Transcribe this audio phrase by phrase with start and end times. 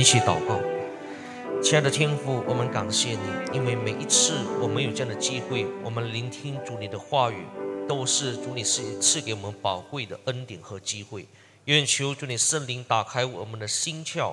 [0.00, 0.58] 一起祷告，
[1.62, 3.18] 亲爱的天父，我们感谢你，
[3.52, 7.44] 因为每一次我们有这样的机会，我们聆听主你的话语，
[7.86, 11.28] 都是主你是赐给我们宝贵的恩典和机会。
[11.66, 14.32] 愿求主你圣灵打开我们的心窍，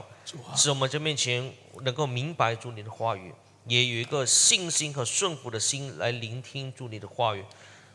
[0.56, 1.52] 使我们在面前
[1.82, 3.34] 能够明白主你的话语，
[3.66, 7.44] 也有一个信心和顺服的心来聆听主你的话语。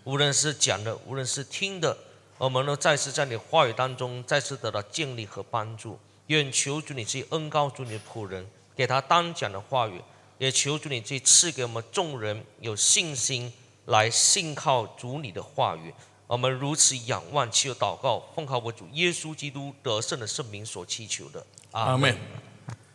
[0.04, 1.96] 无论是讲的，无论是听的，
[2.37, 5.98] 我们都再次在你话语当中再次得到建立和帮助。
[6.28, 10.00] 愿求主你去恩高主你的仆人，给他当讲的话语，
[10.38, 13.52] 也求主你去赐给我们众人有信心
[13.86, 15.92] 来信靠主你的话语。
[16.26, 21.45] 我们如此仰望，祈求祷告，奉靠我主耶稣基督得胜的圣名所祈求的。
[21.72, 22.16] 阿门。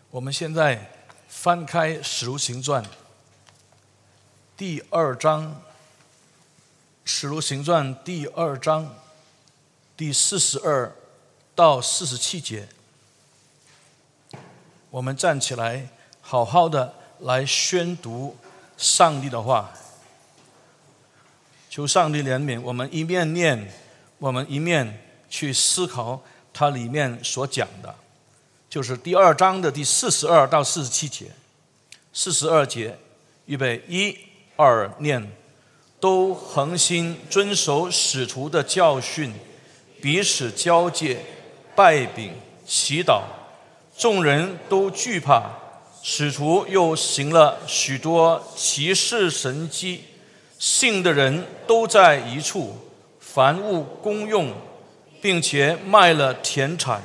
[0.09, 0.91] 我们现在
[1.27, 2.83] 翻开《使徒行传》
[4.55, 5.51] 第二章，
[7.05, 8.95] 《使徒行传》第二章
[9.95, 10.95] 第四十二
[11.53, 12.67] 到四十七节。
[14.97, 15.87] 我们站起来，
[16.21, 18.35] 好好的来宣读
[18.77, 19.71] 上帝的话。
[21.69, 23.71] 求上帝怜悯，我们一面念，
[24.17, 26.19] 我们一面去思考
[26.51, 27.93] 它里面所讲的，
[28.67, 31.27] 就是第二章的第四十二到四十七节。
[32.11, 32.97] 四十二节，
[33.45, 34.17] 预备一
[34.55, 35.31] 二念，
[35.99, 39.31] 都恒心遵守使徒的教训，
[40.01, 41.23] 彼此交接，
[41.75, 42.33] 拜饼，
[42.65, 43.21] 祈祷。
[43.97, 45.43] 众人都惧怕，
[46.03, 50.03] 使徒又行了许多奇事神迹。
[50.59, 52.77] 信的人都在一处，
[53.19, 54.53] 凡物公用，
[55.19, 57.01] 并且卖了田产、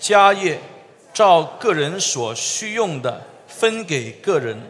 [0.00, 0.60] 家业，
[1.14, 4.60] 照个人所需用的分给个人。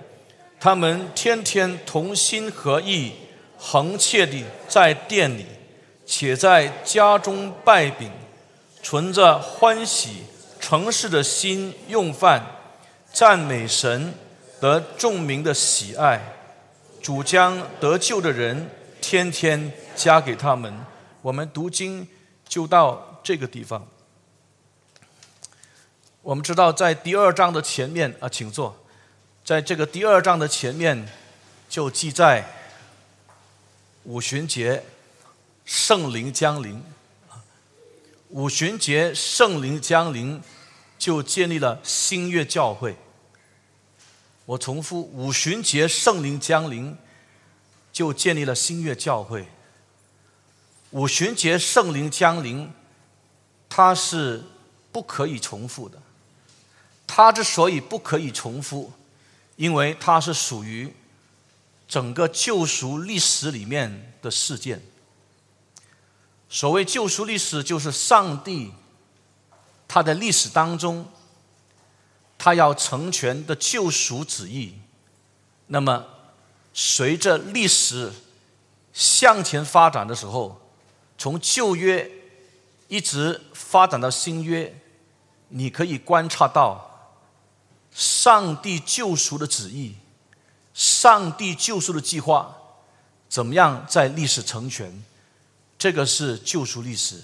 [0.61, 3.13] 他们天天同心合意，
[3.59, 5.47] 恒切地在店里，
[6.07, 8.11] 且在家中拜饼，
[8.83, 10.23] 存着欢喜
[10.63, 12.41] 城市的心用饭，
[13.13, 14.15] 赞美神，
[14.61, 16.37] 得众民的喜爱。
[17.03, 18.71] 主将得救的人
[19.01, 20.73] 天天加给他们。
[21.21, 22.07] 我们读经
[22.49, 23.87] 就到这个地方。
[26.23, 28.77] 我们知道，在第二章的前面啊，请坐。
[29.45, 31.09] 在这个第二章的前面，
[31.69, 32.45] 就记载
[34.05, 34.85] 五旬节
[35.65, 36.81] 圣灵降临。
[38.33, 40.43] 五旬节圣灵降临，
[40.99, 42.97] 就建立了新月教会。
[44.47, 46.97] 我重复，五旬节圣灵降临，
[47.93, 49.47] 就建立了新月教会。
[50.93, 52.73] 五旬节圣灵降临，
[53.69, 54.43] 它是
[54.91, 56.01] 不可以重复的。
[57.07, 58.91] 它之所以不可以重复，
[59.57, 60.91] 因为它是属于
[61.87, 64.81] 整个救赎历史里面的事件。
[66.53, 68.75] 所谓救赎历史，就是上帝
[69.89, 71.09] 他在历史当中。
[72.37, 74.75] 他要成全的救赎旨意，
[75.69, 76.05] 那么
[76.75, 78.11] 随着历史
[78.93, 80.61] 向前发展的时候，
[81.17, 82.11] 从旧约
[82.89, 84.77] 一直发展到新约，
[85.51, 87.21] 你可以观察到
[87.93, 89.95] 上帝救赎的旨意，
[90.75, 92.57] 上帝救赎的计划
[93.29, 95.05] 怎么样在历史成全？
[95.83, 97.21] 这个是救赎历史。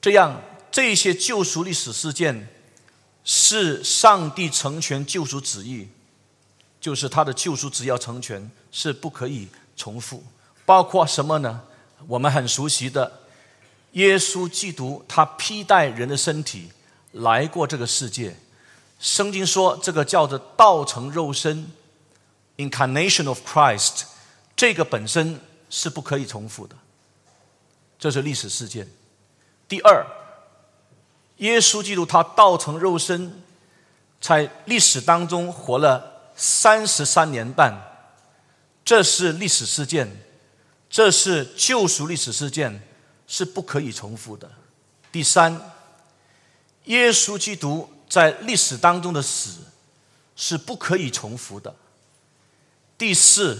[0.00, 0.40] 这样
[0.70, 2.48] 这些救赎历史事件。
[3.24, 5.86] 是上帝成全救赎旨意，
[6.80, 9.46] 就是他的救赎旨意要成全，是不可以
[9.76, 10.24] 重复。
[10.66, 11.62] 包括什么呢？
[12.08, 13.20] 我们很熟悉的，
[13.92, 16.72] 耶稣基督他披戴人的身体
[17.12, 18.36] 来过这个世界。
[18.98, 21.70] 圣经说这个叫做道成肉身
[22.56, 24.02] （incarnation of Christ），
[24.56, 25.38] 这个本身
[25.70, 26.74] 是不可以重复的。
[28.02, 28.90] 这是历史事件。
[29.68, 30.04] 第二。
[31.38, 33.42] 耶稣基督他道成肉身，
[34.20, 37.72] 在历史当中活了三十三年半，
[38.84, 40.24] 这是历史事件，
[40.88, 42.80] 这是救赎历史事件，
[43.26, 44.48] 是不可以重复的。
[45.10, 45.72] 第三，
[46.84, 49.60] 耶稣基督在历史当中的死
[50.36, 51.74] 是不可以重复的。
[52.96, 53.58] 第四，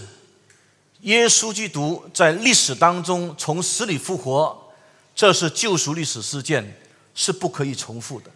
[1.03, 4.73] 耶稣基督在历史当中从死里复活，
[5.15, 6.79] 这是救赎历史事件。
[7.15, 8.31] 是不可以重复的。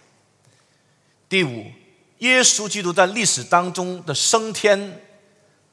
[1.27, 1.65] 第五，
[2.19, 5.01] 耶稣基督在历史当中的升天，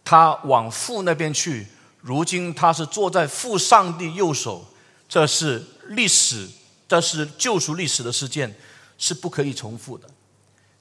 [0.02, 1.66] 他往父那边去，
[2.00, 4.66] 如今他是坐在父上帝右手，
[5.06, 6.48] 这是历史，
[6.88, 8.56] 这是救赎历史的事件，
[8.96, 10.08] 是不可以重复的。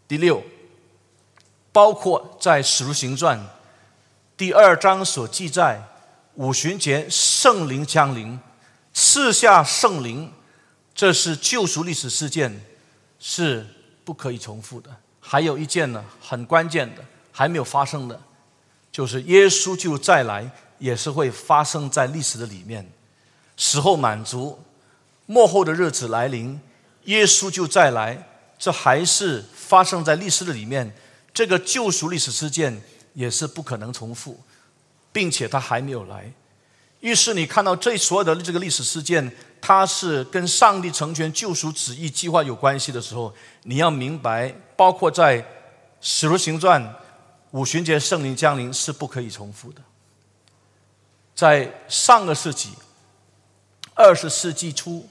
[0.07, 0.41] 第六，
[1.73, 3.45] 包括在使徒行传
[4.37, 5.83] 第二章所记载，
[6.35, 8.39] 五旬节圣灵降临，
[8.93, 10.31] 赐下圣灵。
[10.95, 12.63] 这是救赎历史事件，
[13.19, 13.65] 是
[14.03, 14.89] 不可以重复的。
[15.19, 18.21] 还有一件呢，很关键的还没有发生的，
[18.91, 22.87] 就是耶稣就再来，也是会发生在历史的里面。
[23.57, 24.59] 时候满足，
[25.25, 26.59] 末后的日子来临，
[27.05, 28.27] 耶稣就再来，
[28.57, 30.95] 这还是发生在历史的里面。
[31.33, 32.83] 这个救赎历史事件
[33.13, 34.39] 也是不可能重复，
[35.13, 36.29] 并且他还没有来。
[36.99, 39.31] 于是你看到这所有的这个历史事件，
[39.61, 43.33] 它是跟上帝成全救赎旨意计划有关系的时候，
[43.63, 45.41] 你要明白，包括在
[46.01, 46.83] 《使徒行传》
[47.51, 49.81] 五旬节圣灵降临是不可以重复的。
[51.33, 52.69] 在上个世纪。
[53.95, 55.07] 二十世纪初，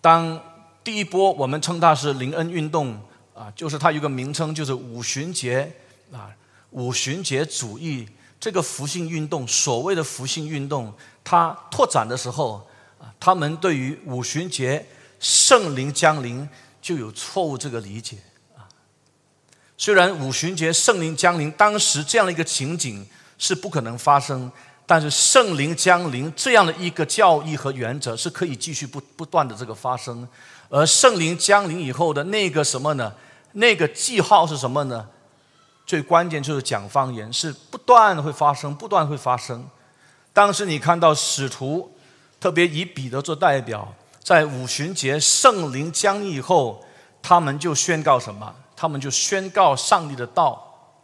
[0.00, 0.42] 当
[0.82, 2.98] 第一波我们称它是灵恩运动
[3.34, 5.70] 啊，就是它有个名称，就是五旬节
[6.10, 6.30] 啊，
[6.70, 8.08] 五旬节主义
[8.42, 10.92] 这个福性运动，所谓的福性运动，
[11.22, 12.66] 它拓展的时候
[12.98, 14.84] 啊，他们对于五旬节
[15.20, 16.48] 圣灵降临
[16.80, 18.16] 就有错误这个理解
[18.56, 18.66] 啊。
[19.78, 23.06] 虽然五旬节圣灵降临当时这样的一个情景
[23.38, 24.50] 是不可能发生。
[24.84, 30.28] 但是圣灵降临这样的一个教义和原则是可以继续不不断的这个发生，
[30.68, 33.14] 而圣灵降临以后的那个什么呢？
[33.52, 35.08] 那个记号是什么呢？
[35.92, 39.62] 最关键就是讲方言是不断会发生，不断会发生。
[40.32, 41.94] 当时你看到使徒，
[42.40, 46.82] 特别以彼得做代表，在五旬节圣灵降临以后，
[47.20, 48.54] 他们就宣告什么？
[48.74, 50.96] 他们就宣告上帝的道。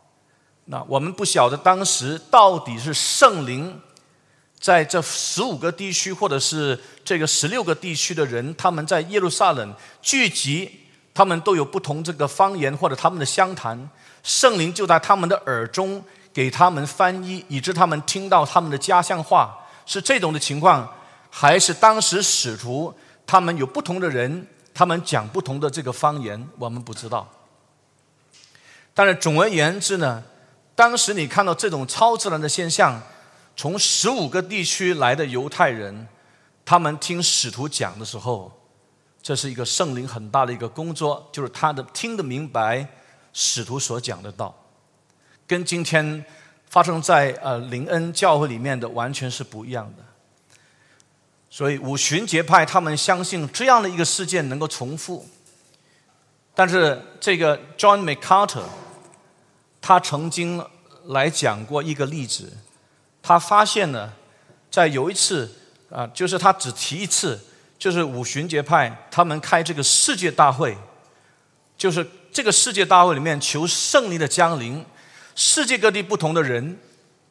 [0.64, 3.78] 那我们不晓得当时到底是圣灵
[4.58, 10.80] 在这十五个地区，或者是这个十六个地区的人，他们在耶路撒冷聚集，
[11.12, 13.90] 他们都有不同这个方言或者他们的相谈，
[14.28, 16.04] 圣灵就在他们的耳中
[16.34, 20.86] 给他们翻译，以致他们听到他们的家乡话，是这种的情况，
[21.30, 22.92] 还是当时使徒
[23.26, 27.26] 他们有不同的人，他们讲不同的这个方言，我们不知道。
[28.92, 30.22] 但是总而言之呢？
[30.74, 33.00] 当时你看到这种超自然的现象，
[33.56, 36.06] 从十五个地区来的犹太人，
[36.66, 38.52] 他们听使徒讲的时候，
[39.22, 42.86] 这是一个圣灵很大的一个工作，就是他的听得明白
[43.40, 44.52] 使徒所讲的道，
[45.46, 46.24] 跟今天
[46.68, 50.02] 发生在呃林恩教会里面的完全是不一样的。
[51.48, 55.24] 所以五旬节派他们相信这样的一个事件能够重复，
[56.52, 58.64] 但是这个 John MacArthur。
[59.80, 60.62] 他曾经
[61.06, 62.52] 来讲过一个例子，
[63.22, 64.12] 他发现呢，
[64.68, 65.48] 在有一次
[65.88, 67.38] 啊，就是他只提一次，
[67.78, 70.76] 就是五旬节派他们开这个世界大会，
[71.78, 74.84] 就是这个世界大会里面求胜利的降临，
[75.34, 76.78] 世界各地不同的人、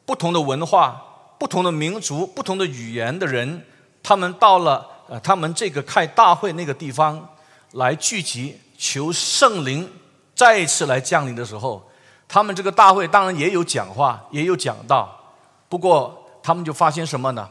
[0.04, 1.02] 不同的文化、
[1.38, 3.64] 不同的民族、不同的语言的人，
[4.02, 7.28] 他们到了呃他们这个开大会那个地方
[7.72, 9.90] 来聚集，求圣灵
[10.34, 11.82] 再一次来降临的时候。
[12.30, 15.34] 他们这个大会当然也有讲话，也有讲道，
[15.66, 17.48] 不过他们就发现什么呢？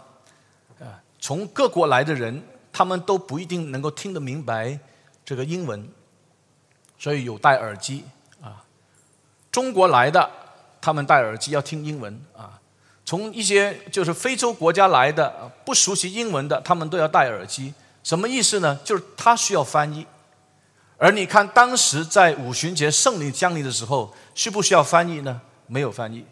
[0.77, 0.85] 呃，
[1.19, 4.79] 从各国来的人，他们都不一定能够听得明白
[5.25, 5.89] 这个英文，
[6.97, 8.03] 所以有戴耳机
[8.41, 8.63] 啊。
[9.51, 10.29] 中国来的，
[10.81, 12.59] 他们戴耳机要听英文啊。
[13.05, 17.73] 从一些就是非洲国家来的，不熟悉英文的，他们都要戴耳机。
[18.03, 18.77] 什么意思呢？
[18.83, 20.05] 就是他需要翻译。
[20.97, 25.39] 而你看，当时在五旬节圣灵降临的时候，需不需要翻译呢？
[25.67, 26.25] 没有翻译，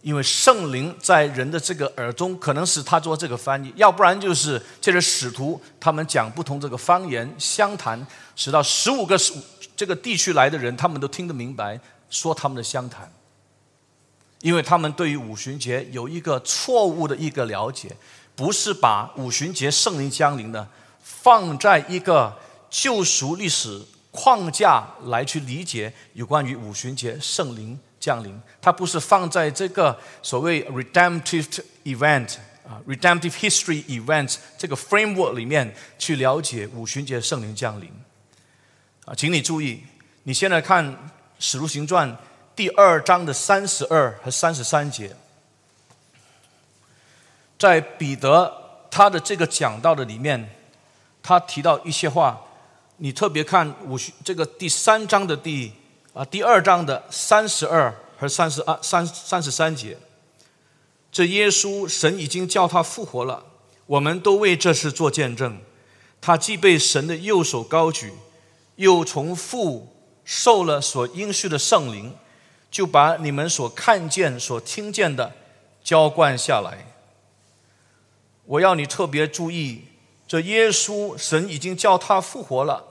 [0.00, 9.18] 因为圣灵在人的这个耳中，可能是他做这个翻译，要不然就是这些使徒他们讲不同这个方言相谈，使到十五个
[9.76, 11.78] 这个地区来的人，他们都听得明白
[12.08, 13.12] 说他们的湘谈，
[14.40, 17.94] 因为他们对于五旬节有一个错误的一个了解，
[18.34, 20.68] 不是把五旬节圣灵降临呢
[21.02, 22.36] 放在一个。
[22.76, 32.34] 救赎历史框架来去理解有关于五旬节圣灵降临，它不是放在这个所谓 redemptive event
[32.66, 37.88] 啊 redemptive history event 这个 framework 里面去了解五旬节圣灵降临
[39.04, 39.82] 啊，请你注意，
[40.22, 42.16] 你现在看使徒行传
[42.56, 45.14] 第二章的三十二和三十三节，
[47.58, 50.48] 在彼得他的这个讲道的里面，
[51.22, 52.40] 他提到一些话。
[52.98, 55.72] 你特别看五这个第三章的第
[56.12, 59.98] 啊第二章的三十二和三十二三三十三节，
[61.10, 63.44] 这耶稣神已经叫他复活了，
[63.86, 65.60] 我们都为这事做见证。
[66.20, 68.12] 他既被神的右手高举，
[68.76, 72.14] 又从父受了所应许的圣灵，
[72.70, 75.32] 就把你们所看见、所听见的
[75.82, 76.86] 浇灌下来。
[78.46, 79.84] 我要你特别注意。
[80.26, 82.82] 这耶稣神已经叫他复活了，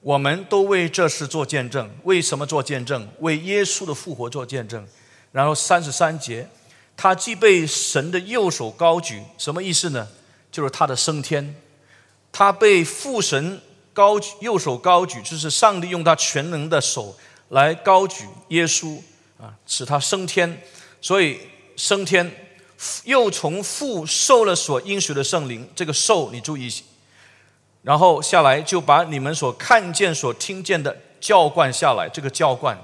[0.00, 1.90] 我们都为这事做见证。
[2.04, 3.06] 为什么做见证？
[3.20, 4.84] 为耶稣的复活做见证。
[5.30, 6.48] 然后三十三节，
[6.96, 10.08] 他既被神的右手高举，什么意思呢？
[10.50, 11.54] 就是他的升天。
[12.32, 13.60] 他被父神
[13.94, 17.16] 高举，右手高举，就是上帝用他全能的手
[17.48, 19.00] 来高举耶稣
[19.40, 20.62] 啊，使他升天。
[21.00, 21.40] 所以
[21.76, 22.30] 升天，
[23.04, 25.68] 又从父受了所应许的圣灵。
[25.76, 26.70] 这个受，你注意。
[27.82, 32.08] 然后下来就把你们所看见、所听见的浇灌下来。
[32.08, 32.78] 这个浇灌、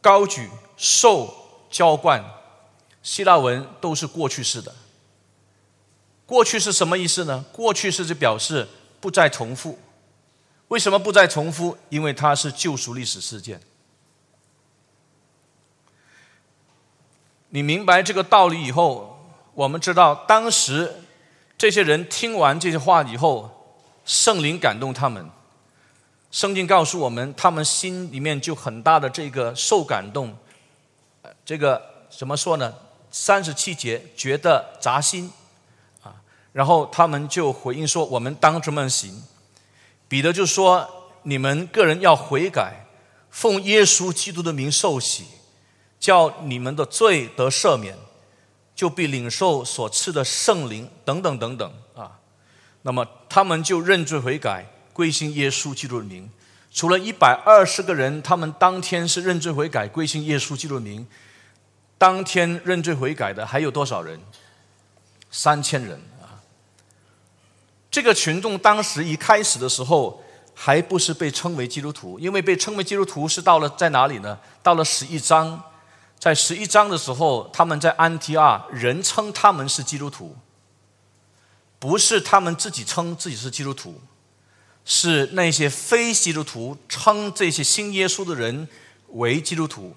[0.00, 1.34] 高举、受、
[1.68, 2.24] 浇灌，
[3.02, 4.72] 希腊文都是过去式的。
[6.24, 7.44] 过去是什么意思呢？
[7.52, 8.68] 过去式就表示
[9.04, 9.78] 不再重复。
[10.68, 11.76] 为什么不再重复？
[11.90, 13.60] 因为它是救赎历史事件。
[17.50, 21.02] 你明白这个道理以后，我们知道当时
[21.58, 23.50] 这些人听完这些话以后。
[24.06, 25.30] 圣灵感动他们，
[26.30, 30.34] 圣经告诉我们，他们心里面就很大的这个受感动，
[31.44, 32.74] 这个怎么说呢？
[33.10, 35.30] 三十七节觉得扎心，
[36.54, 39.24] 然后他们就回应说：“我们当这么行。”
[40.06, 40.88] 彼得就说
[41.24, 42.86] ：“你们个人要悔改，
[43.28, 45.24] 奉耶稣基督的名受洗，
[45.98, 47.96] 叫你们的罪得赦免，
[48.72, 52.20] 就必领受所赐的圣灵，等等等等啊。”
[52.82, 56.30] 那么他们就认罪悔改，归信耶稣基督的名。
[56.70, 61.04] 除了一百二十个人，他们当天是认罪悔改，归信耶稣基督的名。
[61.98, 64.20] 当天认罪悔改的还有多少人？
[65.30, 66.00] 三千人！
[67.94, 70.20] 这个群众当时一开始的时候，
[70.52, 74.36] 还不是被称为基督徒，因为被称为基督徒是到了在哪里呢？
[74.64, 75.62] 到了十一章，
[76.18, 80.36] 在十一章的时候，他们在安提阿，人称他们是基督徒。
[81.78, 84.00] 不是他们自己称自己是基督徒，
[84.84, 88.66] 是那些非基督徒称这些信耶稣的人
[89.10, 89.94] 为基督徒。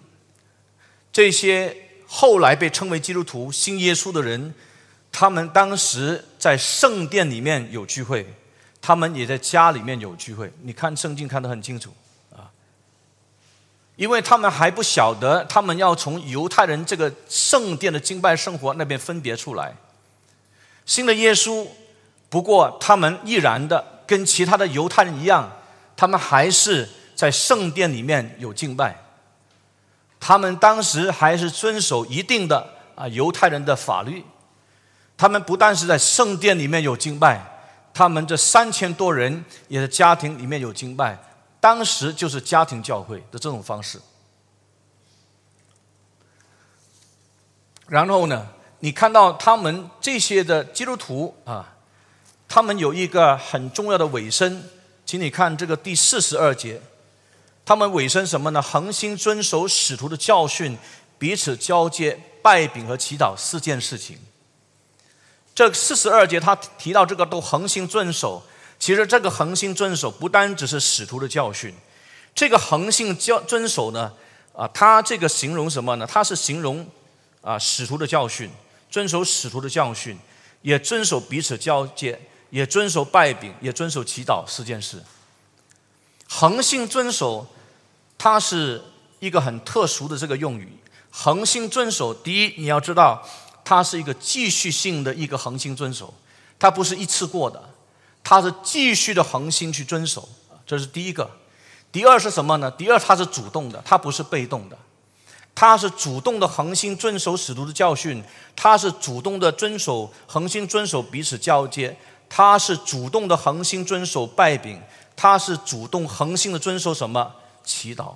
[1.12, 1.76] 这些
[2.06, 4.54] 后来被称为基督徒、信耶稣的人，
[5.12, 8.26] 他们当时在圣殿里面有聚会，
[8.82, 10.50] 他们也在家里面有聚会。
[10.62, 11.94] 你看圣经看得很清楚
[12.34, 12.48] 啊，
[13.98, 19.76] 因为他们还不晓得，他们要从犹太人这个圣殿的敬拜生活那边分别出来。
[20.86, 21.68] 信了耶稣，
[22.30, 25.52] 不过他们毅然的跟其他的犹太人一样，
[25.98, 28.96] 他们还是在圣殿里面有敬拜。
[30.18, 34.24] 他们当时还是遵守一定的啊犹太人的法律。
[35.18, 37.44] 他们不但是在圣殿里面有敬拜，
[37.94, 41.18] 他们这三千多人也在家庭里面有敬拜。
[41.60, 44.00] 当时就是家庭教会的这种方式。
[47.88, 48.48] 然后呢？
[48.80, 51.74] 你看到他们这些的基督徒啊，
[52.48, 54.64] 他们有一个很重要的尾声，
[55.04, 56.80] 请你看这个第四十二节，
[57.66, 58.62] 他们尾声什么呢？
[58.62, 60.78] 恒心遵守使徒的教训，
[61.18, 64.20] 彼此交接、拜饼和祈祷四件事情。
[65.58, 68.44] 这四十二节他提到这个都恒心遵守，
[68.78, 71.74] 其实这个恒心遵守不单只是使徒的教训，
[72.36, 74.14] 这个恒心教遵守呢，
[74.54, 76.06] 啊，他这个形容什么呢？
[76.06, 76.88] 他是形容
[77.42, 78.48] 啊使徒的教训。
[78.92, 80.16] 遵守使徒的教训，
[80.62, 82.22] 也遵守彼此交接，
[82.52, 85.04] 也遵守拜饼，也遵守祈祷四件事。
[86.30, 87.48] 恒心遵守，
[88.16, 88.84] 它是
[89.20, 90.78] 一个很特殊的这个用语。
[91.10, 93.28] 恒心遵守，第一你要知道，
[93.68, 96.14] 它是一个继续性的一个恒心遵守，
[96.58, 97.62] 它不是一次过的，
[98.24, 100.30] 它是继续的恒心去遵守。
[100.66, 101.30] 这是第一个。
[101.92, 102.72] 第二是什么呢？
[102.72, 104.78] 第二它是主动的，它不是被动的。
[105.54, 108.24] 他是主动的恒心遵守使徒的教训，
[108.56, 111.98] 他是主动的遵守恒心遵守彼此交接，
[112.30, 114.82] 他是主动的恒心遵守拜饼，
[115.18, 117.34] 他是主动恒心的遵守什么
[117.66, 118.14] 祈祷。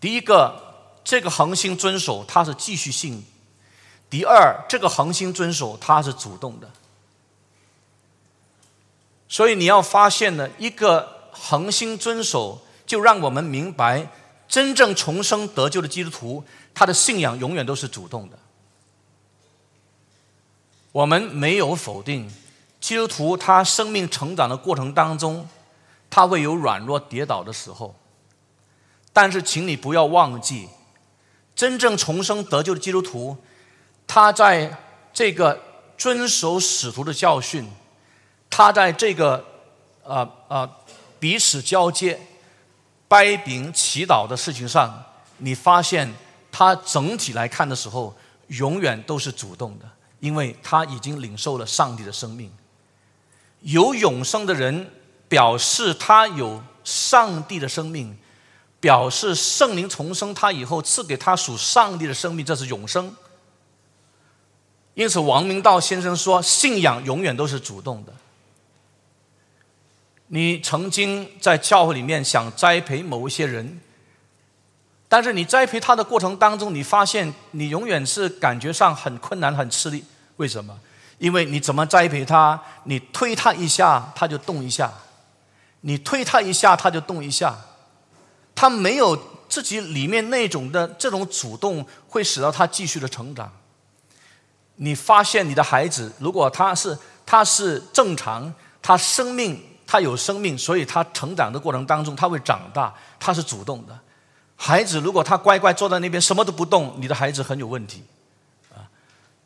[0.00, 0.67] 第一个，
[1.08, 3.22] 这个恒心遵守它是继续性；
[4.10, 6.70] 第二，这个恒心遵守它是主动的。
[9.26, 14.10] 所以你要发现呢，一个恒心遵守，就让我们明白。
[14.46, 18.38] 真正重生得救的基督徒，他的信仰永远都是主动的。
[20.92, 22.30] 我们没有否定
[22.80, 25.48] 基督徒他生命成长的过程当中，
[26.10, 27.94] 他会有软弱跌倒的时候。
[29.10, 30.68] 但是，请你不要忘记，
[31.58, 33.36] 真正重生得救的基督徒，
[34.06, 34.78] 他在
[35.12, 35.60] 这个
[35.96, 37.68] 遵守使徒的教训，
[38.48, 39.44] 他在这个
[40.04, 40.70] 啊啊
[41.18, 42.20] 彼此交接。
[43.08, 45.02] 掰饼祈祷的事情上，
[45.38, 46.14] 你发现
[46.52, 48.14] 他整体来看的时候，
[48.48, 52.52] 永远都是主动的，因为他已经领受了上帝的生命。
[53.62, 54.92] 有永生的人，
[55.28, 58.16] 表示他有上帝的生命，
[58.80, 63.14] 表示圣灵重生他以后赐给他属上帝的生命，这是永生。
[64.94, 68.12] 因此，王明道先生说，信仰永远都是主动的。
[70.28, 73.80] 你曾经在教会里面想栽培某一些人，
[75.08, 80.04] 但是你栽培他的过程当中，你发现你永远是感觉上很困难、很吃力。
[80.36, 80.78] 为什么？
[81.18, 84.88] 因为你怎么栽培他，你推他一下，他就动一下；
[85.80, 87.56] 你推他一下，他就动一下。
[88.58, 89.16] 他没有
[89.48, 93.48] 自己里面那种的这种主动，会使到他继续的成长。
[94.74, 103.96] 你发现你的孩子，如果他是他是正常，他生命他有生命，所以他成长的过程当中他会长大，他是主动的。
[104.56, 108.02] 孩子如果他乖乖坐在那边什么都不动，你的孩子很有问题
[108.74, 108.82] 啊。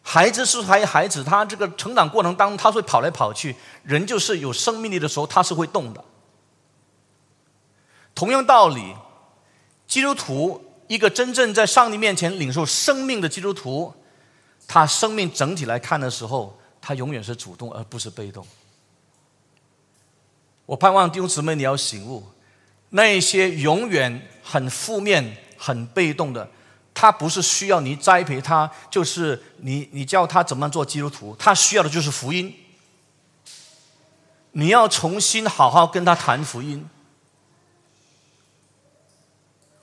[0.00, 6.02] 孩子是还孩子，他这个成长过程当中他会跑来跑去，人就是有生命力的时候他是会动的。
[8.14, 8.94] 同样道理，
[9.86, 13.92] 基督徒一个真正在上帝面前领受生命的基督徒。
[14.68, 18.46] 他生命整体来看的时候，他永远是主动而不是被动。
[20.64, 22.24] 我盼望弟兄姊妹你要醒悟，
[22.90, 26.48] 那些永远很负面、很被动的，
[26.94, 32.54] 他不是需要你栽培他，就是你你教他怎么做基督徒，他需要的就是福音。
[34.52, 36.88] 你要重新好好跟他谈福音。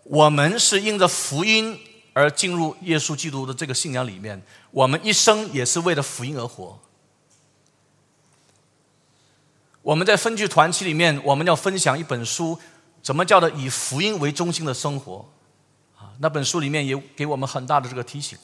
[0.10, 1.80] 我们是因着福音。
[2.12, 6.78] 而进入耶稣基督的这个信仰里面，我们一生也是为了福音而活。
[9.84, 12.60] 我们在分剧团期里面，我们要分享一本书，
[13.02, 15.30] 怎么叫做以福音为中心的生活？
[15.98, 18.38] 啊，那本书里面也给我们很大的这个提醒。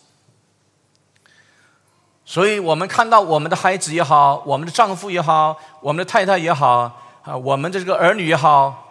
[2.23, 8.84] 所以我们看到我们的孩子也好，我们的丈夫也好，我们的太太也好，啊，我们的这个儿女也好。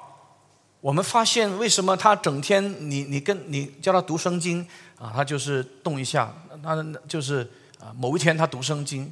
[0.85, 4.61] 我们发现，为什么他整天你你跟你叫他读圣经
[4.99, 6.31] 啊，他就是动一下，
[6.63, 6.77] 他
[7.09, 7.41] 就是
[7.81, 9.11] 啊，某一天他读圣经，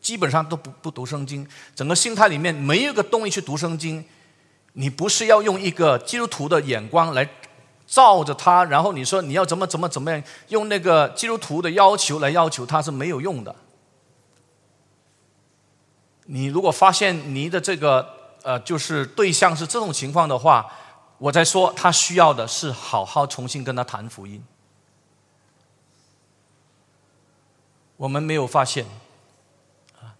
[0.00, 4.02] 基本上都不不读圣经，整个心态里面没有个动力去读圣经。
[4.72, 7.28] 你不是要用一个基督徒的眼光来
[7.86, 13.54] 照着他，然后你说你要怎么怎么怎么样，用那个基督徒的要求来要求他是没有用的。
[16.24, 18.08] 你如果发现你的这个
[18.42, 20.66] 呃就是对象是这种情况的话，
[21.22, 24.42] 我在说，他需要的是好好重新跟他谈福音。
[27.96, 28.84] 我们没有发现，
[30.00, 30.18] 啊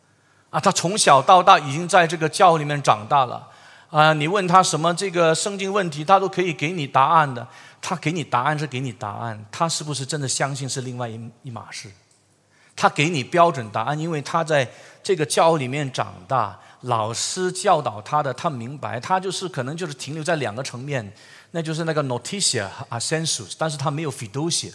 [0.51, 3.49] 啊，他从小到大已经在这个教里面长大了，
[3.91, 7.49] 啊，你问他什么这个圣经问题，他都可以给你答案的。
[7.81, 11.91] 他给你答案是给你答案，他是不是真的相信是另外一一码事？
[12.77, 14.71] 他给你标准答案，因为他在
[15.03, 16.61] 这个教里面长大。
[16.83, 21.13] 老师教导他的，他明白，他就是可能就是停留在两个层面，
[21.53, 24.73] 那就是那个 noticia 和 assensus，但是他没有 fiducia。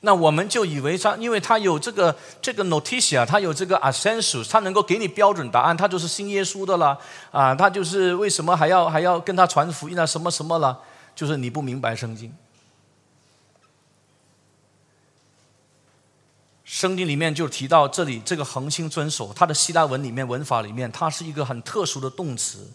[0.00, 6.98] 那我们就以为他，因为他有这个这个 noticia，他有这个 assensus，他能够给你标准答案，他就是信耶稣的了
[7.30, 10.78] 啊，他就是为什么还要还要跟他传福音啊，什么什么了，
[11.14, 12.32] 就是你不明白圣经。
[16.66, 22.68] 圣经里面就提到这里，这个恒心遵守，它的希腊文里面文法里面，它是一个很特殊的动词，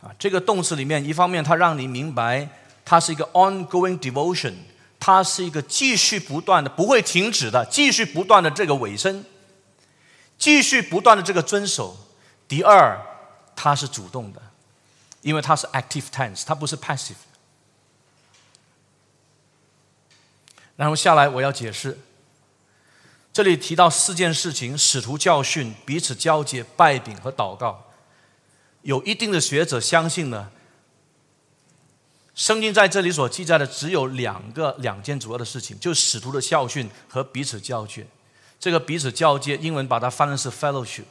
[0.00, 2.48] 啊，这个动词里面，一方面它让你明白，
[2.86, 4.54] 它是一个 ongoing devotion，
[4.98, 9.22] 它是一个继续不断的、不会停止的、继续不断的这个尾声，
[10.38, 11.94] 继续不断的这个遵守。
[12.48, 12.98] 第二，
[13.54, 14.40] 它是主动的，
[15.20, 17.16] 因为它是 active tense，它不是 passive。
[20.76, 21.98] 然后下来我要解释。
[23.32, 27.86] 这里提到四件事情：使徒教训、彼此交接、拜饼和祷告。
[28.82, 30.50] 有一定的学者相信呢，
[32.34, 38.06] 圣经在这里所记载的只有两个两件主要的事情，就是使徒的教训和彼此交接。
[38.60, 41.04] 这个彼此交接，英文把它翻的是 fellowship。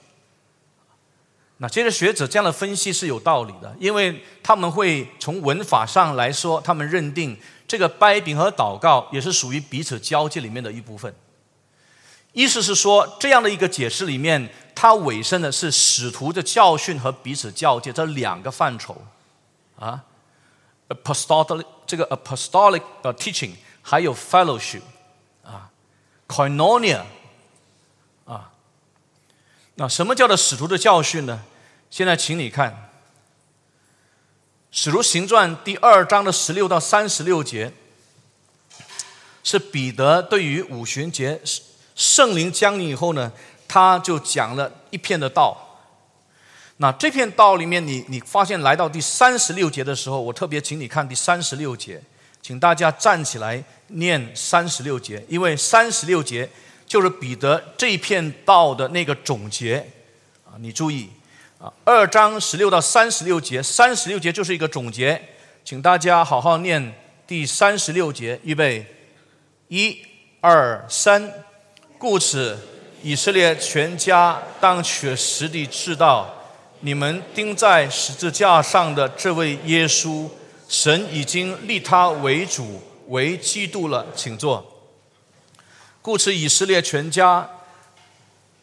[1.57, 11.13] 那这些学者这样的分析是有道理的，因为他们会从文法上来说，他们认定这个拜饼和祷告也是属于彼此交接里面的一部分。
[12.33, 19.05] 意思是说，这样的一个解释里面，它尾声的是使徒的教训和彼此教诫这两个范畴，
[19.77, 20.05] 啊
[20.87, 24.81] ，apostolic 这个 apostolic 呃 teaching，还有 fellowship，
[25.43, 25.69] 啊
[26.29, 27.01] ，koinonia，
[28.25, 28.51] 啊，
[29.75, 31.43] 那什么叫做使徒的教训呢？
[31.89, 32.71] 现在请你看，
[34.71, 37.73] 《使徒行传》第二章的十六到三十六节，
[39.43, 41.41] 是彼得对于五旬节。
[42.01, 43.31] 圣灵降临以后呢，
[43.67, 45.55] 他就讲了一片的道。
[46.77, 52.01] 那这篇道里面，你你发现来到第三十六节的时候，我特别请你看第三十六节，
[52.41, 56.49] 请大家站起来念三十六节，因为三十六节
[56.87, 59.85] 就是彼得这片道的那个总结
[60.43, 60.57] 啊。
[60.57, 61.07] 你注意
[61.59, 65.21] 啊，二章十六到三十六节，三十六节就是一个总结，
[65.63, 66.95] 请大家好好念
[67.27, 68.83] 第三十六节，预备，
[69.67, 69.99] 一、
[70.39, 71.31] 二、三，
[72.01, 72.57] 故此
[73.03, 76.27] 以色列全家当确实地知道。
[76.79, 80.27] 你们钉在十字架上的这位耶稣，
[80.67, 84.65] 神已经立他为主为基督了，请坐。
[86.01, 87.47] 故此，以色列全家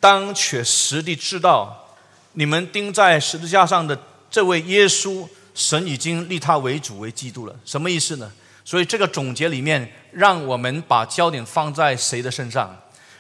[0.01, 1.95] 当确实地知道，
[2.33, 3.97] 你们钉在十字架上的
[4.29, 7.55] 这位耶稣，神已经立他为主为基督了。
[7.65, 8.33] 什么意思呢？
[8.65, 12.77] 所以这个总结里面，让我们把焦点放在谁的身上？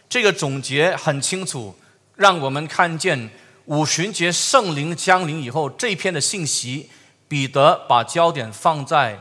[0.08, 1.76] 这个总结很清楚，
[2.16, 3.30] 让我们看见。
[3.66, 6.88] 五旬节圣灵降临以后，这一篇的信息，
[7.28, 9.20] 彼得把焦点放在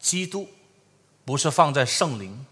[0.00, 0.48] 基督，
[1.24, 2.44] 不是放在圣灵。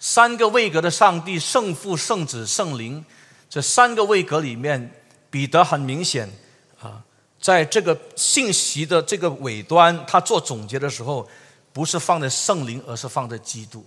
[0.00, 3.04] 三个位格的上帝，圣父、圣子、圣灵，
[3.48, 4.92] 这三个位格里面，
[5.30, 6.28] 彼得很明显
[6.82, 7.04] 啊，
[7.40, 11.28] 在这个信息的这个尾端，他做总结的时候，
[11.72, 13.86] 不是放在圣灵，而是放在基督。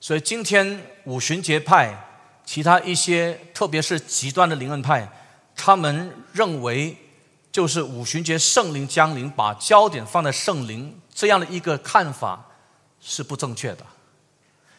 [0.00, 2.06] 所以今天五旬节派。
[2.42, 5.08] 其他一些，特别是极端的灵恩派，
[5.54, 6.96] 他们认为
[7.52, 12.44] 就是五旬节圣灵降临，把焦点放在圣灵这样的一个看法
[13.00, 13.86] 是不正确的，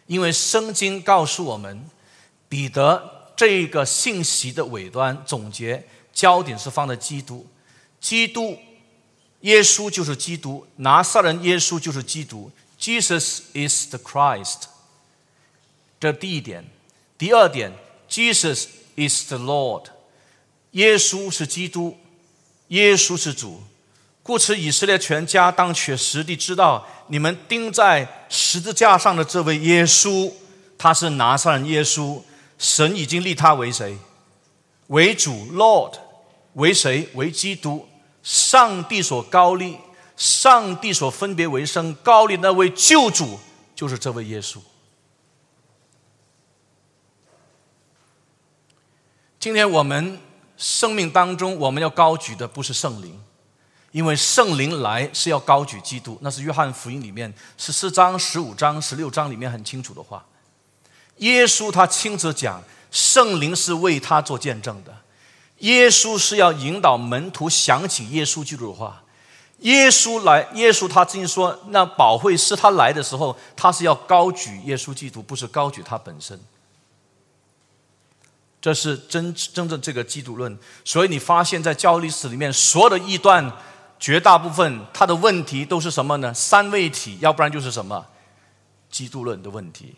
[0.06, 1.86] 因为圣经告诉我们，
[2.50, 7.48] 彼得这个信息的尾端总结焦点是放在基督，
[8.02, 8.60] 基督
[9.42, 14.64] 耶稣就是基督，拿撒人耶稣就是基督，Jesus is the Christ，
[16.02, 16.66] 这第一点。
[17.16, 17.72] 第二点
[18.10, 19.84] ，Jesus is the Lord，
[20.72, 21.96] 耶稣是基督，
[22.70, 23.62] 耶稣是主。
[24.24, 30.32] 故此，以色列全家当确实地知道，你们钉在十字架上的这位耶稣，
[30.76, 32.20] 他是拿撒勒耶稣。
[32.58, 33.96] 神已经立他为谁？
[34.88, 35.94] 为主，Lord，
[36.54, 37.10] 为谁？
[37.14, 37.88] 为基督。
[38.24, 39.78] 上帝所高立，
[40.18, 43.40] 上帝所分别为圣高立那位救主，
[43.76, 44.58] 就是这位耶稣。
[49.42, 50.20] 今天我们
[50.56, 53.20] 生命当中，我们要高举的不是圣灵，
[53.92, 60.24] 因为圣灵来是要高举基督，那是约翰福音里面十四章、十五章、十六章里面很清楚的话。
[61.18, 64.96] 耶稣他亲自讲，圣灵是为他做见证的，
[65.58, 69.02] 耶稣是要引导门徒想起耶稣基督的话。
[69.62, 76.40] 耶稣来，耶稣他曾经说，那宝会师他来的时候，他是要高举耶稣基督，不是高举他本身。
[78.62, 83.52] 这是真真正这个基督论，所以你发现，在教历史里面，所有的异端，
[84.00, 86.32] 绝大部分它的问题都是什么呢？
[86.32, 88.06] 三位一体，要不然就是什么
[88.92, 89.96] 基督论的问题。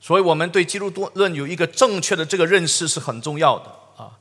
[0.00, 3.64] 所以我们对基督论有一个正确的这个认识是很重要的
[3.96, 4.12] 啊。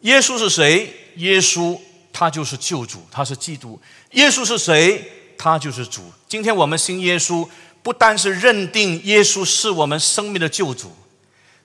[0.00, 0.92] 耶稣是谁？
[1.16, 1.78] 耶稣
[2.12, 3.80] 他就是救主，他是基督。
[4.10, 5.32] 耶稣是谁？
[5.38, 6.02] 他就是主。
[6.28, 7.48] 今天我们信耶稣，
[7.82, 10.90] 不单是认定耶稣是我们生命的救主。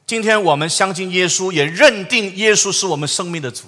[0.10, 3.66] 今天我们相信耶稣，也认定耶稣是我们生命的主。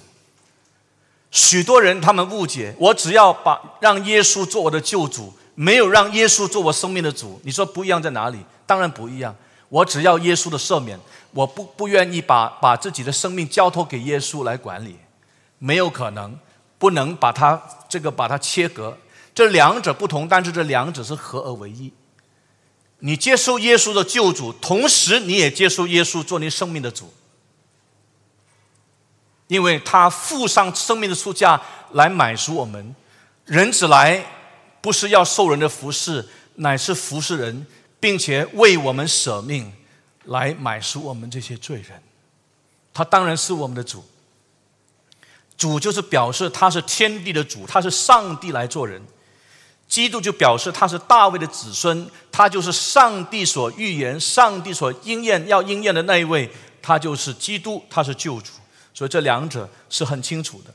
[1.30, 7.40] 许多人他们误解，我只要把让耶稣做我的救主，没有让耶稣做我生命的主。
[7.44, 8.40] 你说不一样在哪里？
[8.66, 9.32] 当然不一样。
[9.68, 10.98] 我只要耶稣的赦免，
[11.30, 14.96] 我不不愿意把把自己的生命交托给耶稣来管理，
[15.60, 16.36] 没有可能，
[16.76, 18.98] 不能把它这个把它切割。
[19.32, 21.92] 这两者不同，但是这两者是合而为一。
[23.04, 27.12] 你接受耶稣的救主，同时你也接受耶稣做你生命的主，
[29.48, 31.60] 因为他付上生命的出价
[31.92, 32.94] 来买赎我们。
[33.44, 34.24] 人子来
[34.80, 37.66] 不是要受人的服侍，乃是服侍人，
[37.98, 39.72] 并且为我们舍命
[40.26, 42.00] 来买赎我们这些罪人。
[42.94, 44.04] 他当然是我们的主，
[45.56, 49.02] 主就是表示他是天地的主，他是上帝来做人。
[49.92, 56.50] 基督就表示他是大卫的子孙，他就是上帝所预言、上帝所应验要应验的那一位，
[56.80, 58.52] 他就是基督，他是救主。
[58.94, 60.72] 所以这两者是很清楚的。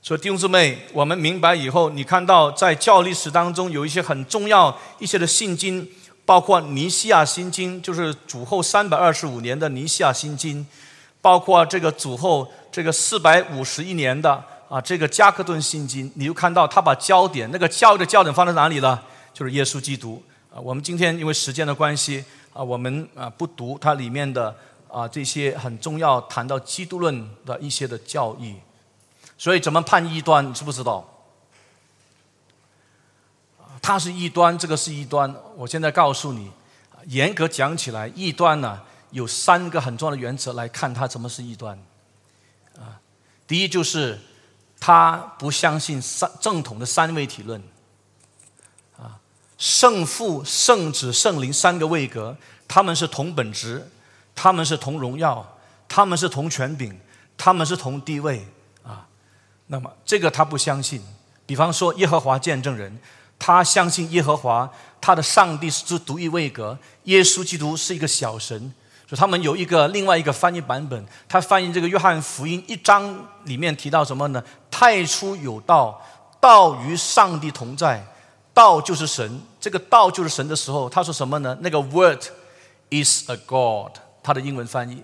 [0.00, 5.86] 所以弟兄姊妹，我们明白以后，你看到在教历史当中有一些很重要一些的信经，
[6.24, 10.66] 包括尼西亚新经，就是主后三百二十五年的尼西亚新经，
[11.20, 14.42] 包括这个主后这个四百五十一年的。
[14.68, 19.02] 啊，这个加克顿信经，你就看到他把焦点，那个教育的焦点放在哪里了？
[19.32, 20.22] 就是耶稣基督。
[20.52, 24.56] 啊，我们今天因为时间的关系，啊，我们啊不读它里面的
[24.88, 28.56] 啊这些很重要谈到基督论的一些的教义。
[29.38, 31.06] 所以怎么判异端，你知不知道？
[33.82, 35.32] 他是异端，这个是异端。
[35.54, 36.50] 我现在告诉你，
[37.06, 41.78] 严格讲起来，异端呢有三个很重要的原则来看它怎么是异端。
[42.78, 42.98] 啊，
[43.46, 44.18] 第一就是
[44.78, 47.62] 他不相信三正统的三位体论。
[48.98, 49.18] 啊，
[49.58, 52.36] 圣父、圣子、圣灵三个位格，
[52.66, 53.90] 他们是同本质，
[54.34, 55.58] 他们是同荣耀，
[55.88, 56.98] 他们是同权柄，
[57.36, 58.46] 他们是同地位。
[58.82, 59.06] 啊，
[59.66, 61.02] 那么这个他不相信。
[61.44, 62.98] 比方说耶和华见证人。
[63.38, 68.58] 他相信耶和华，他的上帝是独一位格，耶稣基督是一个小神。
[69.06, 74.42] 所以他们有一个另外一个翻译版本，他翻译这个约翰福音一章里面提到什么呢？
[74.78, 75.98] 太初有道，
[76.38, 78.06] 道与上帝同在，
[78.52, 79.40] 道就是神。
[79.58, 81.56] 这个道就是神的时候，他说什么呢？
[81.62, 82.22] 那个 word
[82.90, 85.02] is a god，他的英文翻译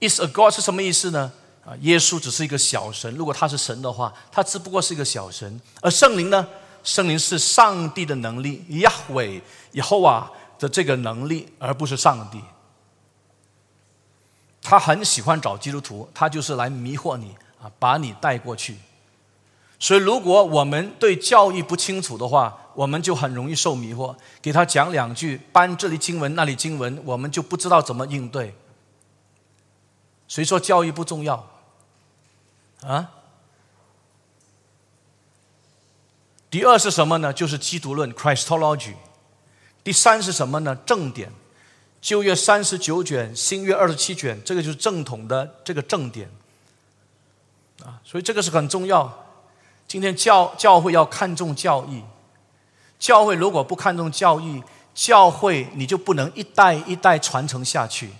[0.00, 1.32] is a god 是什么意思呢？
[1.66, 3.12] 啊，耶稣只是一个小神。
[3.16, 5.60] 如果他是神的话，他只不过是一个小神。
[5.80, 6.46] 而圣灵呢？
[6.84, 12.40] 圣灵是上帝的能力，亚伟以后啊的这个能力，而不是上帝。
[14.62, 18.76] 他很喜欢找基督徒，他就是来迷惑你啊，把你带过去。
[19.80, 24.14] 所以，如果我们对教育不清楚的话，我们就很容易受迷惑。
[24.42, 28.54] 给他讲两句，搬这里经文那里经文，我们就不知道怎么应对。
[30.28, 31.50] 谁说教育不重要？
[32.82, 33.10] 啊？
[36.50, 37.32] 第二是什么呢？
[37.32, 38.94] 就是基督论 （Christology）。
[39.82, 40.74] 第三是什么呢？
[40.86, 41.30] 正典，
[42.00, 46.30] 旧约三十九卷，新约二十七卷，这个就是正统的这个正典。
[47.82, 49.26] 啊，所以这个是很重要。
[49.88, 52.02] 今天教教会要看重教义，
[52.98, 54.62] 教会如果不看重教义，
[54.94, 58.10] 教会你就不能一代一代传承下去。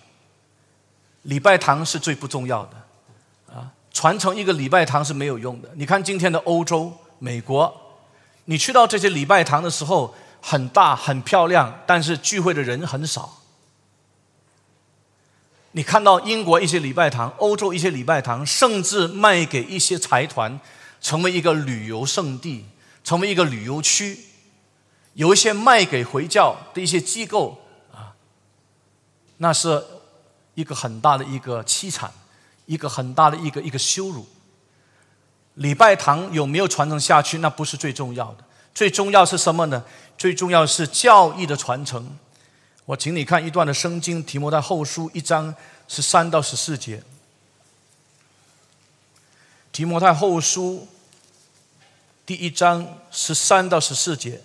[1.23, 5.71] 礼拜堂是最不重要的，啊，传承一个礼拜堂是没有用的。
[5.75, 7.81] 你看今天的欧洲、美国。
[8.47, 13.33] 你去到这些礼拜堂的时候，很大很漂亮，但是聚会的人很少。
[15.77, 20.61] 你看到英国一些礼拜堂、欧洲一些礼拜堂，甚至卖给一些财团，
[21.01, 22.65] 成为一个旅游胜地，
[23.03, 24.17] 成为一个旅游区。
[25.15, 27.61] 有一些卖给回教的一些机构
[27.93, 28.15] 啊，
[29.39, 29.85] 那是
[30.55, 32.13] 一个很大的一个凄惨，
[32.67, 34.25] 一个很大的一个一个羞辱。
[35.55, 37.39] 礼拜堂有没有传承下去？
[37.39, 39.85] 那不是最重要的，最重要是什么呢？
[40.17, 42.17] 最重要是教义的传承。
[42.87, 45.55] 我请你看一段的圣经，提摩太后书一章
[45.89, 47.03] 十三到十四节。
[49.73, 50.87] 提摩太后书
[52.25, 54.41] 第一章十三到十四节，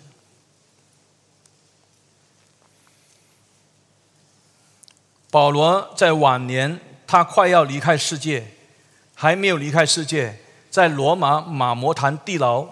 [5.30, 8.52] 保罗在晚年，他快要离开世界，
[9.14, 10.40] 还没有离开世界。
[10.70, 12.66] 在罗马马摩坛地牢，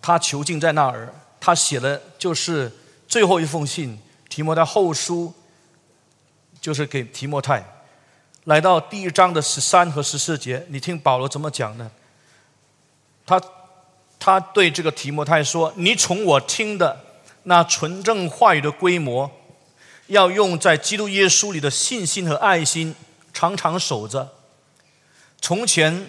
[0.00, 1.12] 他囚禁在那儿。
[1.38, 2.70] 他写的就是
[3.08, 3.98] 最后一封信，
[4.30, 5.34] 提摩太后书，
[6.62, 7.62] 就是给提摩太。
[8.44, 11.90] 来到第一章的十三和十四节，你听保罗怎么讲呢？
[13.26, 13.38] 他
[14.18, 17.04] 他对这个提摩太说：“你从我听的
[17.42, 19.30] 那纯正话语的规模，
[20.06, 22.94] 要用在基督耶稣里的信心和爱心，
[23.34, 24.32] 常常守着。
[25.42, 26.06] 从前。”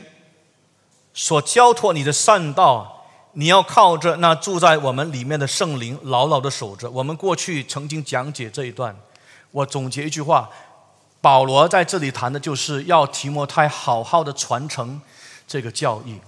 [1.13, 3.00] 所交托你的善道，
[3.33, 6.89] 你要靠着那住在我们里面的圣灵，牢牢的守着。
[6.89, 8.95] 我们过去曾经讲解这一段，
[9.51, 10.49] 我总结一句话：
[11.21, 14.99] 保罗在这里谈的就是要提摩太好好的传承
[15.47, 16.19] 这个教义。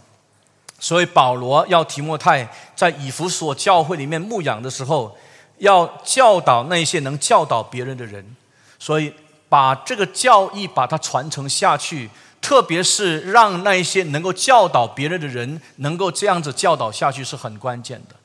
[0.80, 5.18] 所以保罗要提摩太在以弗所教会里面牧养的时候，
[5.58, 8.36] 要教导那些能教导别人的人，
[8.80, 9.14] 所以
[9.50, 12.10] 把这个教义把它传承下去。
[12.44, 18.16] 特别是让那一些能够教导别人的人能够这样子教导下去是很关键的。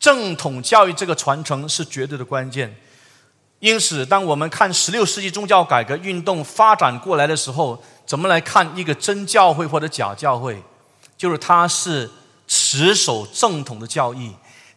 [0.00, 2.74] 正统教育这个传承是绝对的关键。
[3.58, 10.62] 因此，当我们看十六世纪宗教改革运动发展过来的时候，怎么来看一个真教会或者假教会？
[11.16, 12.10] 就是它是
[12.46, 14.34] 持守正统的教义，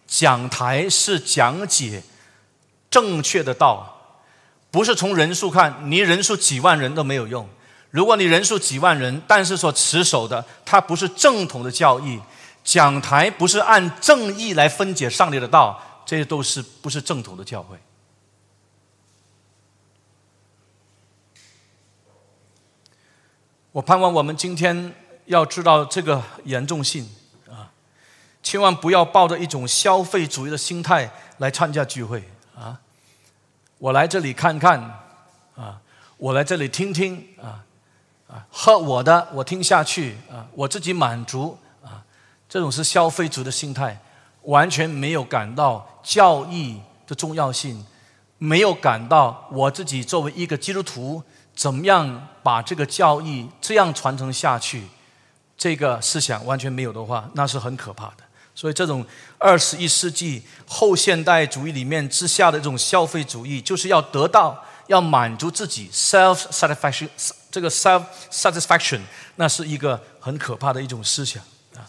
[0.07, 2.01] 讲台是讲解
[2.89, 4.21] 正确的道，
[4.71, 7.47] 不是从人数看，你人数几万人都没有用。
[7.91, 12.19] 如果你人数几万人，但是所持守的它不是正统的教义，
[12.63, 17.75] 讲台不是按正义来分解上帝的道，这些都是不是正统的教会。
[23.71, 24.93] 我盼望我们今天
[25.25, 27.09] 要知道这个严重性
[27.47, 27.71] 啊，
[28.43, 32.23] 千万不要抱着一种消费主义的心态来参加聚会
[32.55, 32.79] 啊！
[33.77, 34.79] 我来这里看看
[35.55, 35.81] 啊，
[36.17, 37.65] 我来这里听听啊。
[38.29, 42.05] 啊，喝我的，我听下去啊，我自己满足啊，
[42.47, 43.99] 这种是消费族的心态，
[44.43, 47.83] 完全没有感到教义的重要性，
[48.37, 51.23] 没有感到我自己作为一个基督徒，
[51.55, 54.83] 怎么样把这个教义这样传承下去，
[55.57, 58.17] 这个思想完全没有的话，那是很可怕的。
[58.53, 59.05] 所以，这种
[59.37, 67.07] 二十一世纪后现代主义里面之下的这种消费主义，就是要得到、要满足自己 self satisfaction，
[67.51, 69.01] 这个 self satisfaction，
[69.35, 71.43] 那是一个很可怕的一种思想
[71.75, 71.87] 啊。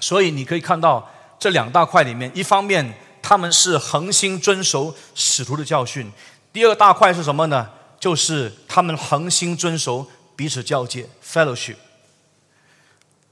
[0.00, 6.06] 所以，你可以看到这两大块里面，一方面他们是恒心遵守使徒的教训；
[6.52, 7.70] 第二大块是什么呢？
[7.98, 11.76] 就是他们恒心遵守彼此交接 fellowship。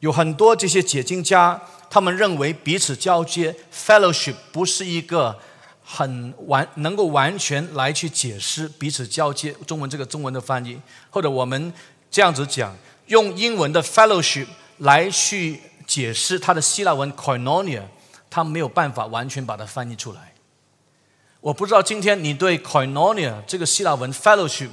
[0.00, 1.60] 有很多这些解经家。
[1.90, 5.38] 他们认为彼此交接 （fellowship） 不是一个
[5.84, 11.72] 很完能够完全来去解释彼此交接中文这个中文的翻译，或者我们
[12.10, 12.74] 这样子讲，
[13.06, 14.46] 用英文的 fellowship
[14.78, 17.82] 来去解释它的希腊文 koinonia，
[18.30, 20.32] 它没有办法完全把它翻译出来。
[21.40, 24.70] 我不知道今天你对 koinonia 这个希腊文 fellowship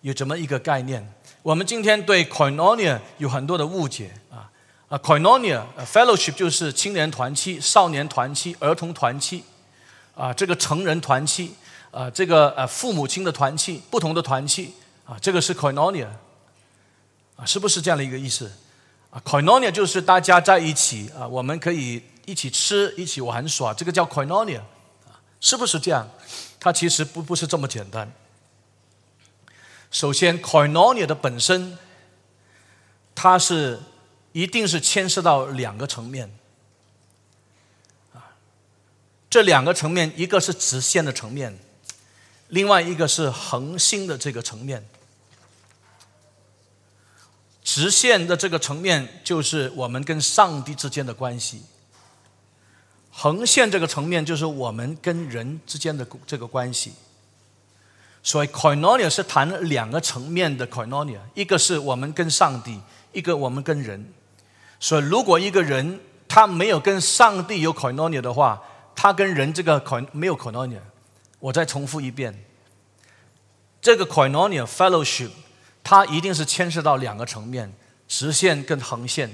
[0.00, 1.06] 有怎么一个概念？
[1.42, 4.50] 我们今天对 koinonia 有很多的误解啊。
[4.88, 9.44] 啊，Koinonia，Fellowship 就是青年团契、少年团契、儿童团契，
[10.18, 11.54] 啊，这个成人团契，
[11.92, 14.74] 啊，这个呃父母亲的团契，不同的团契，
[15.06, 16.08] 啊，这个是 Koinonia，
[17.36, 18.50] 啊，是不是这样的一个意思？
[19.10, 24.62] 啊，Koinonia 就是大家在一起，啊，我们可以一起吃、一起玩耍，这个叫 Koinonia，
[25.40, 26.08] 是不是这样？
[26.58, 28.12] 它其实不不是这么简单。
[29.92, 31.78] 首先，Koinonia 的本身，
[33.14, 33.80] 它是。
[34.32, 36.30] 一定是牵涉到两个层面，
[39.30, 41.58] 这两个层面，一个是直线的层面，
[42.48, 44.86] 另外一个是恒星的这个层面。
[47.62, 51.62] 直线的这个层面就是我们跟上帝之间的关系，
[53.10, 56.94] 横线这个层面就是我们跟人之间的这个关系。
[58.22, 62.80] 所以，koinonia 是谈两个层面的 koinonia，一个是我们跟上帝，
[63.12, 64.12] 一个我们跟人。
[64.80, 68.62] 所以，如果一个人他没有跟上帝有 koinonia 的话，
[69.00, 70.80] 他跟人这个 ko 没有 koinonia。
[71.38, 72.34] 我再重复一遍，
[73.80, 75.30] 这个 koinonia fellowship，
[75.84, 77.72] 它一定是牵涉到两个层面：
[78.08, 79.30] 直线跟横线。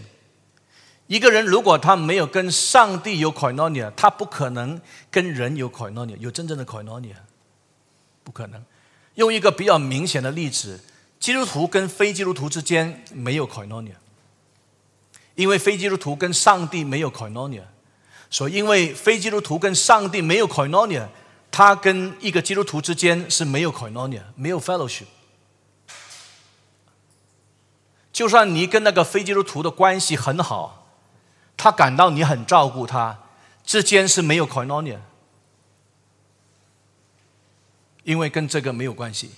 [1.07, 4.79] 一个人如果他没有跟上帝有 koinonia，他不可能
[5.11, 7.15] 跟人有 koinonia，有真正的 koinonia，
[8.23, 8.63] 不可能。
[9.15, 10.79] 用一个比较明显的例子，
[11.19, 13.95] 基督徒跟非基督徒之间没有 koinonia。
[15.37, 17.63] 因为非基督徒跟上帝没有 koinonia，
[18.35, 21.09] 说因为非基督徒跟上帝没有 c o i n o n i a
[21.53, 25.05] 他跟一个基督徒之间是没有 c o i n o n i a 没有 fellowship。
[28.13, 30.85] 就算你跟那个非基督徒的关系很好，
[31.57, 33.19] 他感到你很照顾他，
[33.65, 35.01] 之间是没有 c o i n o n i a
[38.03, 39.31] 因为跟这个没有关系。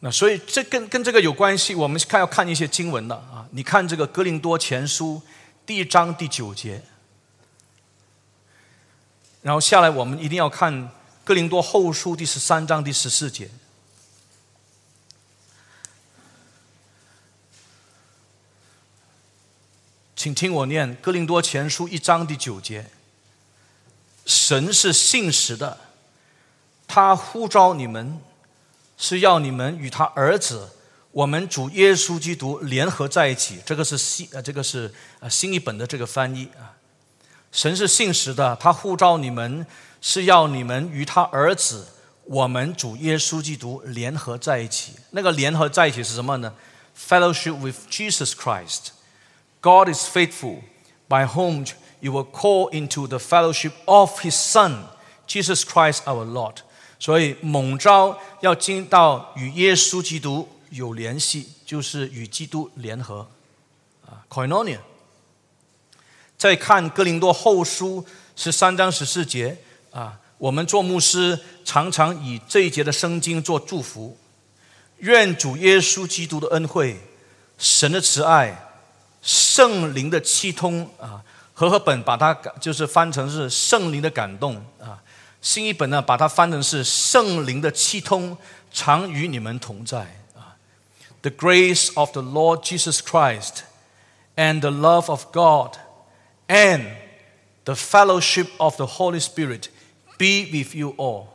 [0.00, 3.48] 那所以这跟跟这个有关系，我们看要看一些经文了啊。
[3.52, 5.22] 你看这个《哥林多前书》
[5.66, 6.80] 第一章第九节，
[9.42, 10.72] 然后下来我们一定要看
[11.24, 13.50] 《哥林多后书》第十三章第十四节。
[20.14, 22.86] 请听我念《哥林多前书》一章第九节：
[24.24, 25.78] 神是信实的，
[26.86, 28.20] 他呼召你们。
[28.98, 30.70] 是要你们与他儿子，
[31.16, 33.58] 我们主耶稣基督联合在一起。
[33.64, 36.76] 这个是新呃，这个是呃新一本的这个翻译啊。
[37.50, 39.66] 神是信实的，他呼召你们，
[40.02, 41.86] 是要你们与他儿子，
[42.24, 44.92] 我们主耶稣基督联合在一起。
[45.12, 46.52] 那个联合在一起是什么呢
[46.94, 48.88] ？Fellowship with Jesus Christ.
[49.62, 50.58] God is faithful,
[51.08, 51.66] by whom
[52.00, 54.82] you will call into the fellowship of His Son,
[55.26, 56.56] Jesus Christ our Lord.
[56.98, 60.46] 所以，猛招要进到与耶稣基督
[60.76, 63.26] 有联系，就是与基督联合
[64.04, 64.78] 啊，koinonia。
[66.38, 68.04] 再看哥林多后书
[68.36, 69.56] 十三章十四节
[69.90, 74.18] 啊，我们做牧师常常以这一节的圣经做祝福，
[74.98, 77.00] 愿主耶稣基督的恩惠、
[77.56, 78.54] 神的慈爱、
[79.22, 81.24] 圣灵的气通啊，
[81.54, 85.02] 和合本把它就是翻成是圣灵的感动啊。
[85.40, 88.36] 新一本呢，把它翻成是圣灵的气通，
[88.70, 90.22] 常与你们同在。
[91.21, 93.63] The grace of the Lord Jesus Christ
[94.35, 95.77] and the love of God
[96.47, 96.87] and
[97.65, 99.69] the fellowship of the Holy Spirit
[100.17, 101.27] be with you all。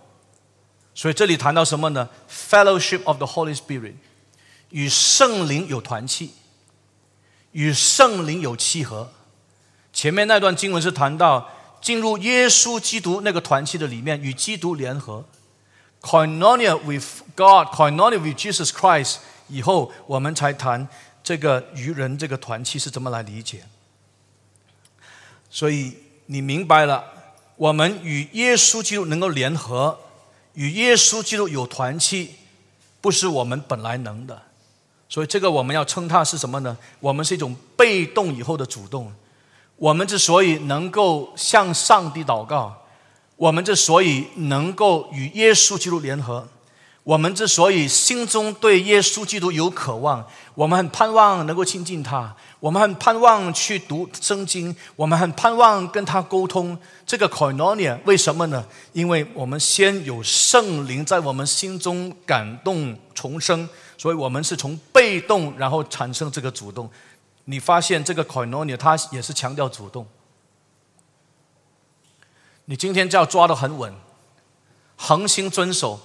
[0.93, 2.09] 所以这里谈到什么呢？
[2.29, 3.95] Fellowship of the Holy Spirit，
[4.71, 6.31] 与圣灵有团契，
[7.53, 9.13] 与圣灵有契合。
[9.93, 11.49] 前面那段经文是谈到
[11.81, 15.25] 进入耶稣基督那个团契的里面，与基督联合，
[16.01, 19.19] Koinonia with God，Koinonia with Jesus Christ。
[19.52, 20.88] 以后我们才谈
[21.22, 23.64] 这个愚人这个团契是怎么来理解。
[25.50, 25.94] 所以
[26.28, 27.04] 你明白了，
[27.58, 30.00] 我们与耶稣基督能够联合，
[30.54, 32.36] 与耶稣基督有团契，
[33.02, 34.42] 不是我们本来能的。
[35.10, 36.78] 所以这个我们要称它是什么呢？
[37.02, 39.12] 我们是一种被动以后的主动。
[39.76, 42.86] 我们之所以能够向上帝祷告，
[43.36, 46.48] 我们之所以能够与耶稣基督联合。
[47.04, 50.24] 我们之所以心中对耶稣基督有渴望，
[50.54, 56.78] 我们很盼望能够亲近他，我们很盼望去读圣经，我们很盼望跟他沟通。
[57.04, 58.64] 这个 koinonia 为什么呢？
[58.94, 66.88] 因为我们先有圣灵在我们心中感动重生，所以我们是从被动然后产生这个主动。
[67.46, 70.06] 你发现这个 koinonia 它也是强调主动。
[72.66, 73.92] 你今天就要抓得很稳，
[74.96, 76.00] 恒心遵守。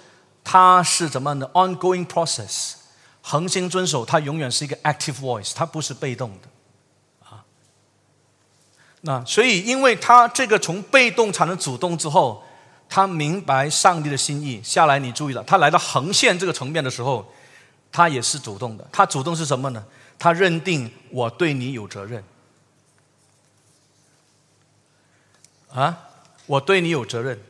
[0.49, 2.75] 它是怎么样的 ongoing process，
[3.21, 7.45] 恒心遵守，它永远是一个 active voice，它不是被动的，啊，
[9.01, 12.45] 那所以因为他这个从被动产生主动之后，
[12.89, 17.27] 他明白上帝的心意，下来你注意了，他来到横线这个层面的时候，
[17.91, 19.85] 他也是主动的，他主动是什么呢？
[20.17, 22.23] 他认定我对你有责任，
[25.73, 25.99] 啊，
[26.47, 27.43] 我对你有责任，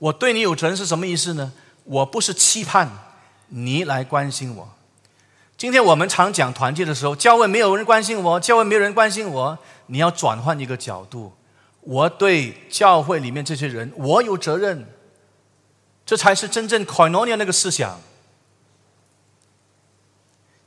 [0.00, 1.52] 我对你有责任是什么意思呢？
[1.84, 2.90] 我不是期盼
[3.48, 4.68] 你来关心我。
[5.56, 9.58] 今天我们常讲团结的时候，教会没有人关心我，教会没有人关心我。
[9.86, 11.32] 你要转换一个角度，
[11.80, 14.86] 我对教会里面这些人，我有责任。
[16.06, 18.00] 这才是真正 koinonia 那个思想。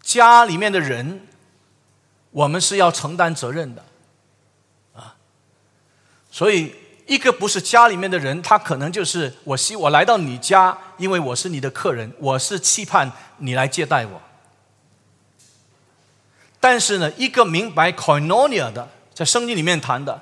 [0.01, 1.27] 家里面的人，
[2.31, 3.83] 我们是要承担责任的，
[4.93, 5.15] 啊，
[6.31, 6.75] 所以。
[7.07, 14.21] 一个不是家里面的人，他可能就是我希我来到你家，因为我是你的客人，我是期盼你来接待我。
[16.59, 20.21] 但是呢，一个明白 koinonia 的，在圣经里面谈的，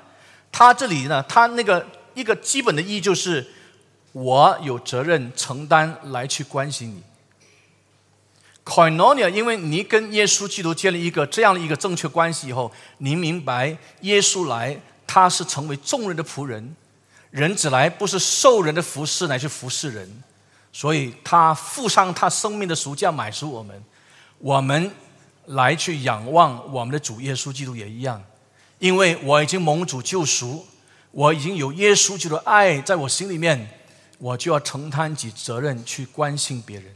[0.52, 1.84] 他这里呢，他那个
[2.14, 3.44] 一个基本的意义就是，
[4.12, 7.02] 我有责任承担来去关心你。
[8.64, 14.80] koinonia，因为你跟耶稣基督建立一个这样的一个正确关系以后，你明白耶稣来。
[15.06, 16.74] 他是成为众人的仆人，
[17.30, 20.22] 人子来不是受人的服侍，乃是服侍人，
[20.72, 23.82] 所以他付上他生命的赎价买赎我们，
[24.38, 24.90] 我们
[25.46, 28.22] 来去仰望我们的主耶稣基督也一样，
[28.78, 30.66] 因为我已经蒙主救赎，
[31.12, 33.68] 我已经有耶稣基督爱在我心里面，
[34.18, 36.94] 我就要承担起责任去关心别人。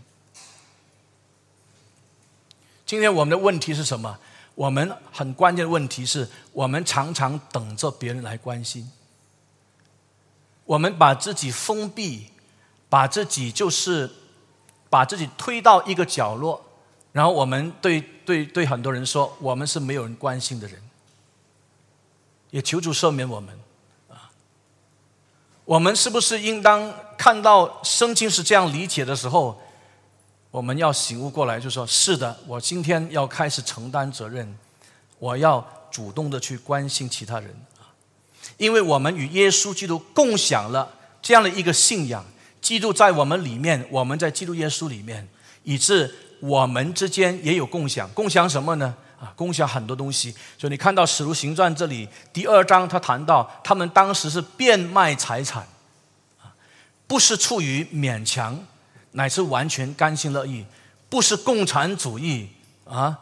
[2.84, 4.18] 今天我们的问题是什么？
[4.60, 8.90] 我们很关键的问题是我们常常等着别人来关心，
[10.66, 12.26] 我们把自己封闭，
[12.90, 14.10] 把自己就是
[14.90, 16.62] 把自己推到一个角落，
[17.12, 20.78] 然后我们对对对很多人说，我们是没有人关心的人，
[22.50, 23.58] 也求主赦免我们
[24.10, 24.30] 啊！
[25.64, 29.58] 我们是不是应当看到圣经是这样理解的时候？
[30.50, 34.58] 我们要醒悟过来，就说：是的，我今天要开始承担责任，
[35.18, 37.48] 我要主动的去关心其他人
[37.78, 37.86] 啊！
[38.56, 40.92] 因为我们与耶稣基督共享了
[41.22, 42.24] 这样的一个信仰，
[42.60, 45.28] 基督在我们里面，我们在基督耶稣里面，
[45.62, 48.10] 以致我们之间也有共享。
[48.10, 48.92] 共享什么呢？
[49.20, 50.34] 啊，共享很多东西。
[50.58, 55.62] 所以你看到《使徒行传》这里第二章，他谈到他们当时是变卖财产，
[56.42, 56.50] 啊，
[57.06, 58.58] 不是出于勉强。
[59.12, 60.64] 乃是完全甘心乐意，
[61.08, 62.48] 不是共产主义
[62.84, 63.18] 啊，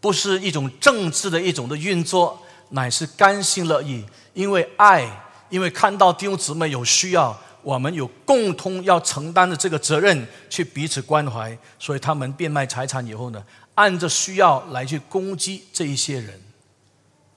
[0.00, 4.04] 不是一种政治的一种的运作，乃是甘心乐意，
[4.34, 16.40] 因为爱，因为看到弟兄姊妹有需要，我们有共同要承担的这个责任，去彼此关怀，所以他们变卖财产以后呢，按着需要来去攻击这一些人，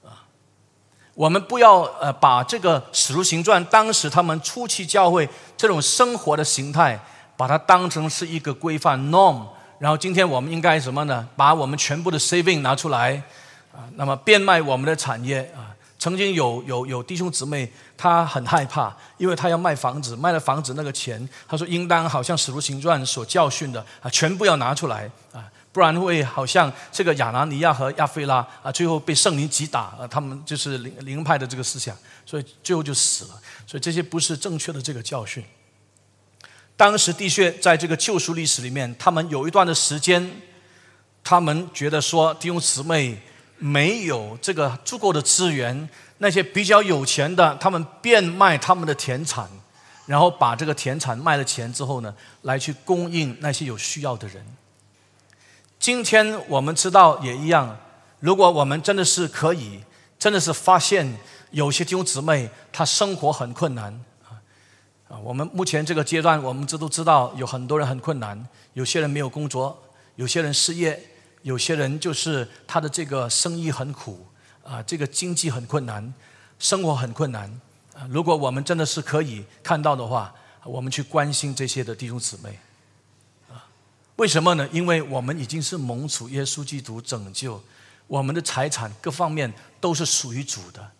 [0.04, 0.22] 啊，
[1.14, 7.04] 我们不要呃把这个使徒行传当时他们初期教会这种生活的形态。
[7.40, 9.46] 把它当成是一个规范 norm，
[9.78, 11.26] 然后今天我们应该什么呢？
[11.34, 13.14] 把我们全部的 saving 拿出来
[13.72, 15.72] 啊，那么变卖我们的产业啊。
[15.98, 33.30] 曾经有有有弟兄姊妹，他很害怕，因为他要卖房子，卖了房子那个钱，他说应当好像使徒行传所教训的啊，全部要拿出来啊，不然会好像这个亚拿尼亚和亚非拉啊，最后被圣灵击打啊，他们就是灵灵派的这个思想，所以最后就死了。
[33.66, 35.42] 所以这些不是正确的这个教训。
[36.80, 40.40] 当时的确在这个救赎历史里面，他们有一段的时间，
[41.22, 43.20] 他们觉得说弟兄姊妹
[43.58, 49.46] 没有这个足够的资源，那些比较有钱的，他们变卖他们的田产，
[50.06, 54.42] 然后把这个田产卖了钱之后呢，来去供应那些有需要的人。
[55.78, 57.76] 今天我们知道也一样，
[58.20, 59.80] 如果我们真的是可以，
[60.18, 61.18] 真的是发现
[61.50, 64.02] 有些弟兄姊妹他生活很困难
[65.10, 69.76] 啊，我们目前这个阶段，我们这都知道有很多人很困难，有些人没有工作，
[70.14, 71.02] 有些人失业，
[71.42, 74.24] 有些人就是他的这个生意很苦
[74.62, 76.14] 啊，这个经济很困难，
[76.60, 77.60] 生活很困难
[77.92, 78.06] 啊。
[78.08, 80.32] 如果我们真的是可以看到的话，
[80.64, 82.60] 我们去关心这些的弟兄姊妹。
[83.48, 83.66] 啊
[84.14, 84.68] 为什么呢？
[84.70, 87.60] 因为我们已经是蒙主耶稣基督拯救，
[88.06, 90.92] 我们的财产各方面都是属于主的。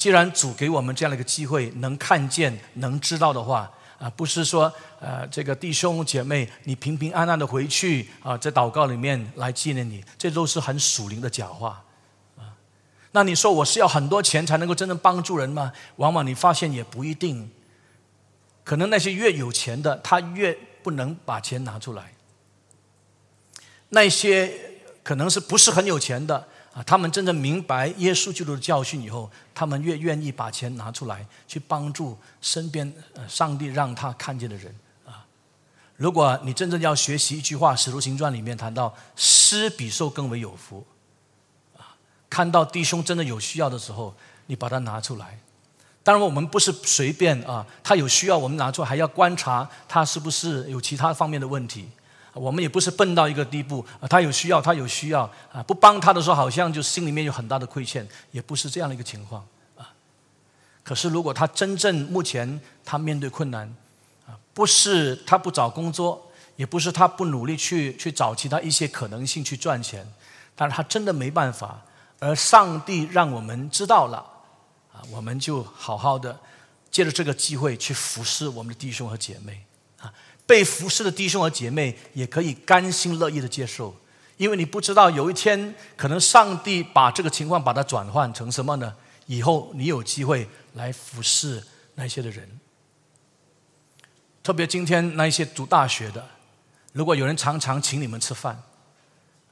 [0.00, 11.84] 既然主给我们这样的一个机会，能看见、能知道的话啊，不是说呃，这个弟兄姐妹你平平安安的回去啊，在祷告里面来纪念你，这都是很属灵的假话
[12.38, 12.56] 啊。
[13.12, 15.70] 那你说我是要很多钱才能够真正帮助人吗？
[15.96, 17.50] 往往你发现也不一定，
[18.64, 22.14] 可能那些越有钱的，他越不能把钱拿出来。
[23.90, 26.48] 那些可能是不是很有钱的
[26.86, 32.92] 他们真正明白耶稣基督的教训以后，他们越愿意把钱拿出来去帮助身边
[33.28, 34.74] 上帝让他看见的人
[35.04, 35.26] 啊。
[35.96, 40.86] 如果你真正要学习一句话，《使徒行传》里面谈到“施比受更为有福”，
[41.76, 41.96] 啊，
[42.30, 44.14] 看到弟兄真的有需要的时候，
[44.46, 45.38] 你把它拿出来。
[46.02, 51.88] 当然，我们不是随便啊，他有需要我们拿出来，还要观察他是不是有其他方面的问题。
[52.40, 59.92] 我们也不是笨到一个地步啊，他有需要，他有需要啊，不帮他的时候，好像就心里面有很大的亏欠，也不是这样的一个情况啊。
[60.82, 63.70] 可是，如果他真正目前他面对困难
[64.26, 70.10] 啊，不是他不找工作，也不是他不努力去去找其他一些可能性去赚钱，
[70.56, 71.82] 但是他真的没办法，
[72.20, 74.16] 而上帝让我们知道了
[74.94, 76.40] 啊，我们就好好的
[76.90, 79.62] 借着这个机会去服侍我们的弟兄和姐妹。
[80.00, 80.10] 啊
[80.50, 83.94] 被服侍的弟兄和姐妹也可以甘心乐意的接受，
[84.36, 88.92] 因为你不知道有一天可能上帝把这个情况把它转换成什么呢？
[89.26, 91.62] 以后你有机会来服侍
[91.94, 92.58] 那些的人。
[94.42, 96.28] 特别今天那一些读大学的，
[96.92, 98.60] 如果有人常常请你们吃饭，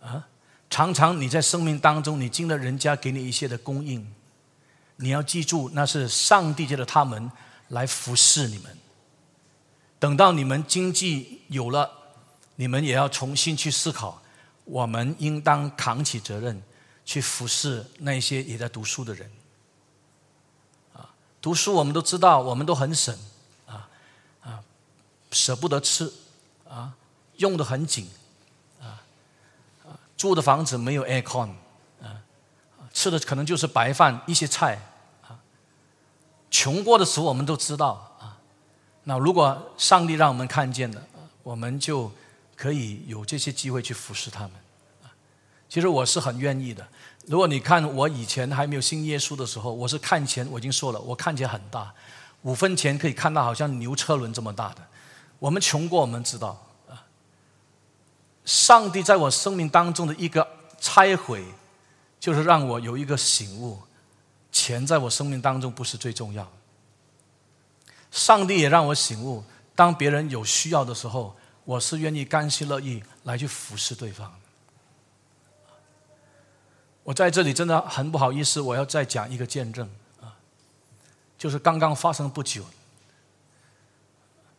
[0.02, 0.26] 啊，
[0.68, 4.04] 常常你在生命当中你经了人家给你一些的供应，
[4.96, 7.30] 你要记住那是上帝借着他们
[7.68, 8.77] 来服侍你们。
[10.00, 11.90] 等到你们经济有了，
[12.54, 14.22] 你们也要重新去思考，
[14.64, 16.62] 我们应当扛起责任，
[17.04, 19.28] 去服侍那些也在读书的人。
[20.94, 21.10] 啊，
[21.42, 23.18] 读书我们都知道，我们都很省，
[23.66, 23.88] 啊
[24.40, 24.62] 啊，
[25.32, 26.12] 舍不得吃，
[26.68, 26.94] 啊，
[27.38, 28.08] 用的很紧，
[28.80, 29.02] 啊
[29.84, 31.50] 啊，住的房子没有 aircon，
[32.00, 32.22] 啊，
[32.92, 34.80] 吃的可能就是白饭一些菜，
[35.26, 35.40] 啊，
[36.52, 38.04] 穷过的时候我们都知道。
[39.08, 41.02] 那如果上帝让我们看见了，
[41.42, 42.12] 我们就
[42.54, 44.50] 可以有这些机会去服侍他们。
[45.66, 46.86] 其实我是很愿意的。
[47.24, 51.90] 如果你看我以前还没有信耶稣的时候，我是看钱，我已经说了，我看钱很大，
[52.42, 54.86] 五分钱可以看到好像牛车轮这么大的。
[55.38, 57.08] 我们穷过，我们知道啊。
[58.44, 60.46] 上帝在我生命当中的一个
[60.78, 61.42] 拆毁，
[62.20, 63.78] 就是让我有一个醒悟：
[64.52, 66.46] 钱在我生命当中不是最重要。
[68.10, 69.44] 上帝也让我醒悟，
[69.74, 74.34] 当别人有需要的时候，我是愿意甘心乐意来去服侍对方。
[77.04, 79.88] 我在这里真的很不好意思，我要再讲一个见证
[80.20, 80.36] 啊，
[81.38, 82.64] 就是刚刚发生不久，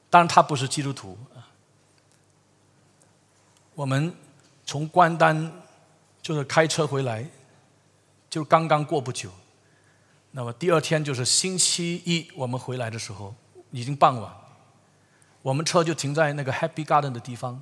[0.09, 1.49] 当然他不是基督徒啊，
[3.75, 4.15] 我们
[4.65, 5.51] 从关丹
[6.21, 7.29] 就是开车回来，
[8.29, 9.31] 就刚刚过不久。
[10.31, 13.33] 那么第二天就是星期一，我们回来的时候
[13.71, 14.31] 已经傍晚，
[15.41, 17.61] 我们车就停在那个 Happy Garden 的地方。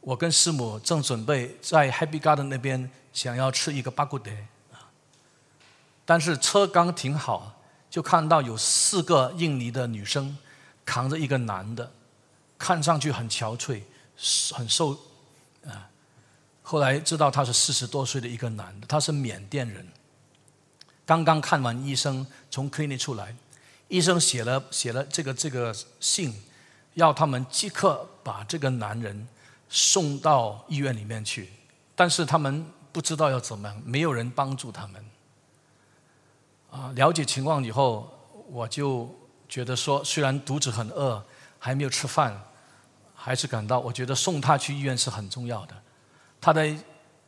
[0.00, 4.30] 我跟师母正准备在 Happy Garden 那边想要吃一个巴古德，
[6.04, 10.36] 但是车刚停好，就看到有四个印尼的女生
[10.84, 11.90] 扛着一个男的，
[12.58, 13.82] 看上去很憔悴，
[14.52, 14.98] 很瘦
[15.64, 15.88] 啊。
[16.60, 19.86] 后来知道他是四十多岁的一个男的，他是缅甸人。
[21.06, 23.34] 刚刚看完医生，从 clinic 出来，
[23.88, 26.34] 医生写了写了这个这个信，
[26.94, 29.28] 要他们即刻把这个男人
[29.68, 31.50] 送到医院里面去，
[31.94, 35.04] 但是他们不知道要怎么样，没有人帮助他们。
[36.70, 38.10] 啊，了解情况以后，
[38.48, 39.14] 我就
[39.48, 41.24] 觉得说，虽然肚子很饿，
[41.58, 42.40] 还没有吃饭，
[43.14, 45.74] 还是感到我觉得送他去医院是很重要的。
[46.40, 46.76] 他在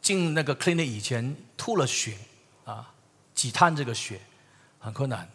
[0.01, 2.16] 进那个 clinic 以前吐了血
[2.64, 2.93] 啊，
[3.37, 4.20] 挤探这个血
[4.80, 5.28] 很困难。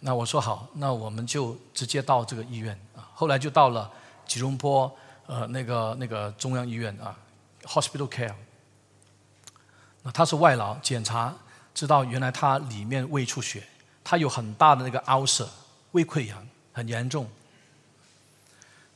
[0.00, 3.08] 那我说好，那我们就直接到这个医院啊。
[3.14, 3.90] 后来就到了
[4.26, 4.94] 吉隆坡
[5.26, 7.16] 呃那个那个中央医院啊
[7.62, 8.34] ，hospital care。
[10.02, 11.34] 那他是外劳，检查
[11.74, 13.62] 知道原来他里面胃出血，
[14.02, 15.46] 他有很大的那个 ulcer
[15.92, 17.30] 胃溃疡，很严重。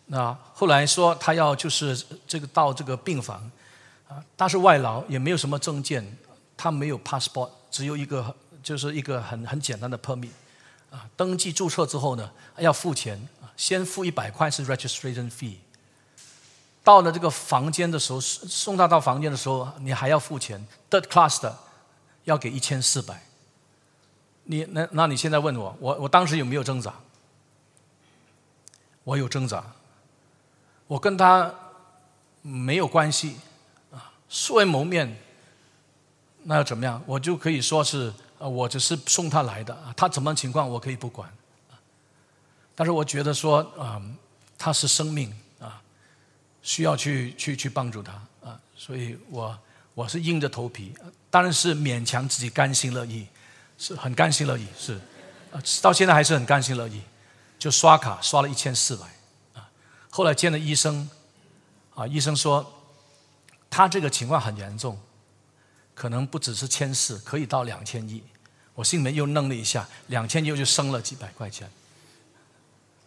[0.07, 3.51] 那后来说他要就是这个到这个病房
[4.09, 6.17] 啊，他是外劳，也没有什么证件，
[6.57, 10.31] 他没有 passport，只有一个就是一个很很简单的 permit。
[10.93, 13.21] 啊，登记注册之后呢，要付钱，
[13.57, 15.57] 先付一百块是 registration fee。
[16.85, 21.59] 到了这个房间的时候，送他到房间的时候，你还要付钱，third class 的
[22.23, 23.25] 要给一千四百。
[24.45, 26.95] 你那那你现在问我，我我当时有没有挣扎？
[29.03, 29.65] 我有挣扎，
[30.87, 31.53] 我跟他
[32.41, 33.39] 没有关系
[33.91, 35.19] 啊，素未谋面，
[36.45, 37.03] 那又怎么样？
[37.07, 38.13] 我就可以说是。
[38.37, 41.33] 呃，我只是送他来的，他怎么情况我可以不管，
[42.75, 44.03] 但是我觉得说啊，
[44.59, 45.81] 他是生命啊，
[46.61, 49.57] 需要去去去帮助他啊，所以我
[49.95, 50.93] 我是硬着头皮，
[51.31, 53.29] 当然是勉强自己甘心乐意，
[53.79, 55.01] 是很甘心乐意，是，
[55.81, 57.01] 到现在还是很甘心乐意，
[57.57, 59.07] 就刷卡刷了一千四百
[59.55, 59.71] 啊，
[60.11, 61.09] 后来见了医生
[61.95, 62.69] 啊，医生说
[63.71, 64.99] 他这个情况很严重。
[65.95, 68.23] 可能不只是千四，可以到两千亿。
[68.75, 71.71] 我心里面又愣了一下，两千亿就升了几百块钱。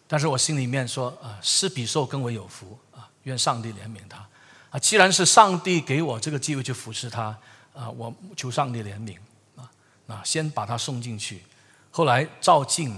[0.07, 4.25] 但是我心里面说啊，施比受更为有福啊，愿上帝怜悯他
[4.69, 4.79] 啊。
[4.79, 7.37] 既然是上帝给我这个机会去扶持他
[7.73, 9.17] 啊，我求上帝怜悯
[9.57, 9.69] 啊。
[10.07, 11.43] 啊，先把他送进去，
[11.91, 12.97] 后来照镜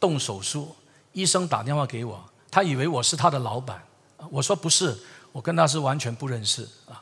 [0.00, 0.74] 动手术，
[1.12, 3.80] 医生打电话给我，他以为我是他的老板，
[4.30, 4.98] 我说不是，
[5.30, 6.99] 我跟他是完全不认识啊。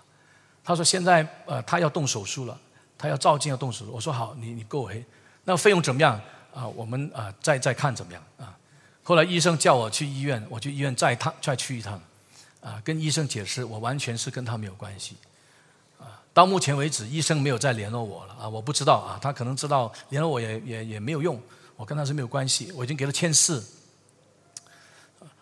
[0.69, 2.55] 他说：“现在呃，他要动手术了，
[2.99, 5.03] 他要照镜要动手术。”我说：“好，你你够黑，
[5.45, 6.21] 那费用怎么样
[6.53, 6.69] 啊？
[6.69, 8.55] 我们啊再再看怎么样啊？”
[9.03, 11.99] 后来医生叫我去医院，我去医院再一趟再去一趟，
[12.61, 15.17] 啊，跟医生解释我完全是跟他没有关系，
[15.99, 21.41] 啊，到目前为止医生没有再联络我了啊，我不知道啊，他可能知道联络我也也也没有用，
[21.77, 23.65] 我跟他是没有关系，我已经给了签字。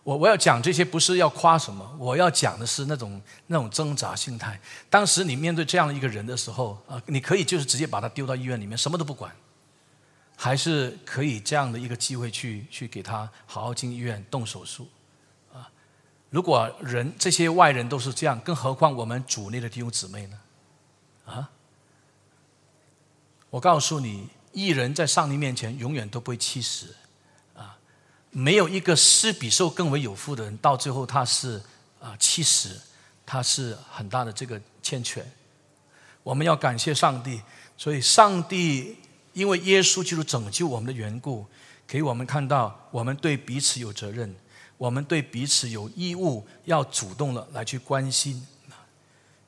[0.06, 4.60] 我我要讲这些不是要夸什么，我要讲的是那种那种挣扎心态。
[4.88, 9.34] 当时你面对这样的一个人的时候啊，你可以就是直接把他丢到医院里面，什么都不管，
[10.36, 14.88] 还是可以这样的一个机会去去给他好好进医院动手术
[15.52, 15.68] 啊。
[16.30, 20.38] 如果人这些外人都是这样，更何况我们主内的弟兄姊妹呢？
[21.24, 21.50] 啊，
[23.50, 26.94] 我告诉你，艺人在上帝面前永远都不会欺死。
[28.38, 31.58] 没有一个施比受更为有福的人，到最后他是
[31.98, 32.78] 啊，其实
[33.24, 35.26] 他是很大的这个欠缺。
[36.22, 37.40] 我们要感谢上帝，
[37.78, 38.98] 所以上帝
[39.32, 41.46] 因为耶稣基督拯救我们的缘故，
[41.86, 44.36] 给我们看到我们对彼此有责任，
[44.76, 48.46] 我们对彼此有义务要主动的来去关心。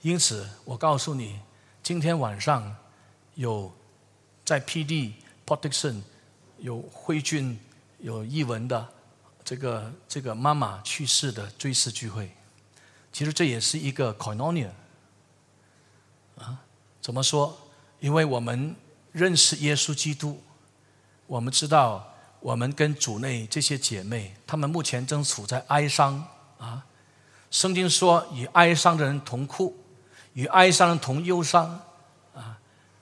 [0.00, 1.38] 因此，我告诉你，
[1.82, 2.74] 今天晚上
[3.34, 3.70] 有
[4.46, 5.12] 在 P.D.
[5.46, 6.00] Protection
[6.56, 7.60] 有辉俊。
[7.98, 8.88] 有译文的
[9.44, 12.30] 这个这个妈妈去世的追思聚会，
[13.12, 14.74] 其实这也是一个 c o n o n i a
[16.42, 16.58] 啊，
[17.00, 17.56] 怎么说？
[18.00, 18.76] 因为我们
[19.10, 20.40] 认识耶稣基督，
[21.26, 26.24] 我们知道我们跟主内这些姐妹，她们目前正处在哀伤
[26.58, 26.84] 啊。
[27.50, 29.76] 圣经说，与哀伤的人同哭，
[30.34, 31.80] 与哀伤的人同忧伤
[32.34, 32.58] 啊。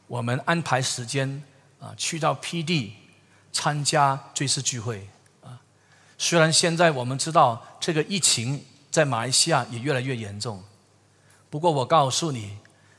[0.06, 1.42] 我们安排时间
[1.78, 2.94] 啊，去到 P.D.
[3.56, 5.08] 参加追思聚会
[5.42, 5.56] 啊！
[6.18, 10.62] 虽然现在我们知道这个疫情在马来西亚也越来越严重，
[11.48, 12.58] 不过我告诉你，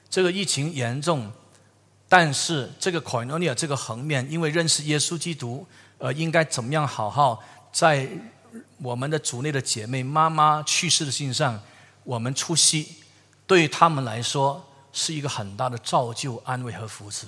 [0.10, 1.32] 这个疫情严重，
[2.10, 5.68] 但是这个 c o i n o n i a 这个横面，因为认识耶稣基督，
[6.00, 8.10] 呃，应该怎么样好好在
[8.82, 11.62] 我们的组内的姐妹妈妈去世的信上，
[12.04, 12.96] 我们出席，
[13.46, 17.28] 对于他们来说是一个很大的造就、安慰和扶持，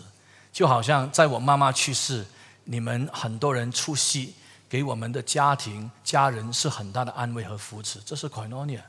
[0.52, 2.26] 就好像在我妈妈去世。
[2.72, 4.36] 你们很多人出席，
[4.70, 8.84] 给我们的家庭、家人是很大的安慰和扶持，这是 Koinonia。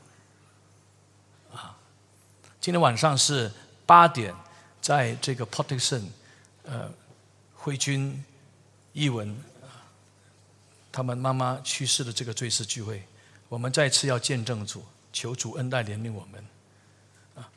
[1.51, 1.75] 啊，
[2.59, 3.51] 今天晚上是
[3.87, 4.35] 八点，
[4.79, 6.03] 在这个 Protection，
[6.63, 6.91] 呃，
[7.55, 8.23] 辉君、
[8.93, 9.35] 译文，
[10.91, 13.03] 他们妈妈去世的这个追思聚会，
[13.49, 16.45] 我们再次要见证主，求主恩待怜悯我们。
[17.35, 17.49] 啊，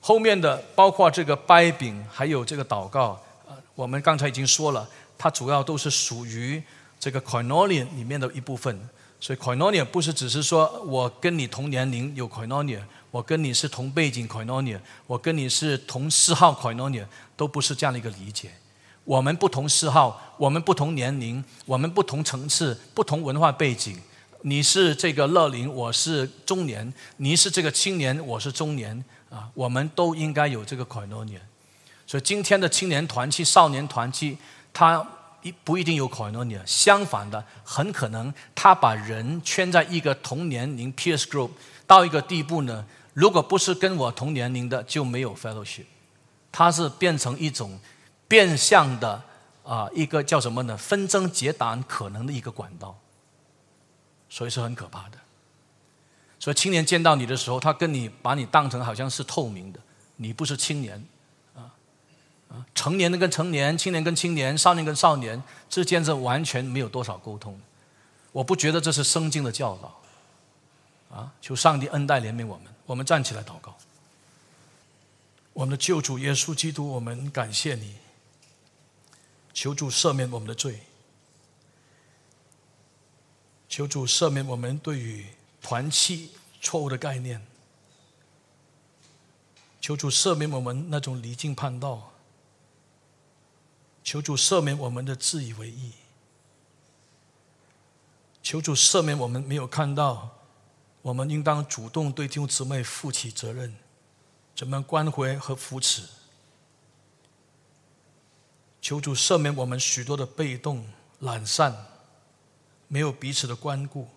[0.00, 3.20] 后面的包括这个掰饼，还有这个祷告，
[3.78, 4.88] 我们刚才已经说了。
[5.16, 6.60] 它主要都是属于
[6.98, 8.76] 这个 c o i n o l i a 里面的一部分，
[9.20, 12.80] 所以 koinonia 不是只是说我跟你同年龄有 koinonia，
[13.12, 17.04] 我跟你是同背景 koinonia，我跟你是同嗜好 koinonia，
[17.36, 18.50] 都不是这样的一个理解。
[19.04, 24.00] 我们不同嗜好，我们不同年龄，我们不同层次，不同文化背景。
[24.42, 29.04] 你是这个乐龄，我是中年；你是这个青年，我是中年。
[29.30, 31.40] 啊，我们都应该有这个 koinonia。
[32.08, 34.38] 所以今天的青年团契、少年团契，
[34.72, 35.06] 他
[35.42, 36.64] 一不一定有 koinonia。
[36.64, 41.50] 相反的，很可能他把人圈在一个同年龄 peers group
[41.86, 42.86] 到一个地步呢。
[43.12, 45.84] 如果不是跟我同年龄的，就没有 fellowship。
[46.50, 47.78] 它是变成一种
[48.26, 49.22] 变相的
[49.62, 50.74] 啊，一个叫什么呢？
[50.78, 52.98] 纷争结党可能的一个管道。
[54.30, 55.18] 所以是很可怕的。
[56.40, 59.80] 所以青年见到你的时候，他跟你把你当成好像是透明的，
[60.16, 61.04] 你不是青年，
[62.74, 67.60] 成年的跟成年，青年跟青年，少年跟少年之间是完全没有多少沟通。
[68.32, 72.66] 我不觉得这是圣经的教导，啊，求上帝恩待怜悯我们。
[72.86, 73.76] 我们站起来祷告。
[75.52, 77.96] 我们的救主耶稣基督，我们感谢你，
[79.52, 80.80] 求主赦免我们的罪。
[83.68, 85.26] 求主赦免我们对于
[85.60, 86.30] 团契
[86.60, 87.44] 错误的概念。
[89.80, 92.12] 求主赦免我们那种离经叛道。
[94.08, 95.92] 求主赦免我们的自以为意。
[98.42, 100.30] 求主赦免我们没有看到，
[101.02, 103.76] 我们应当主动对弟兄姊妹负起责任，
[104.56, 106.04] 怎么关怀和扶持。
[108.80, 111.76] 求主赦免我们许多的被动懒散。
[112.86, 114.08] 没有彼此的关顾，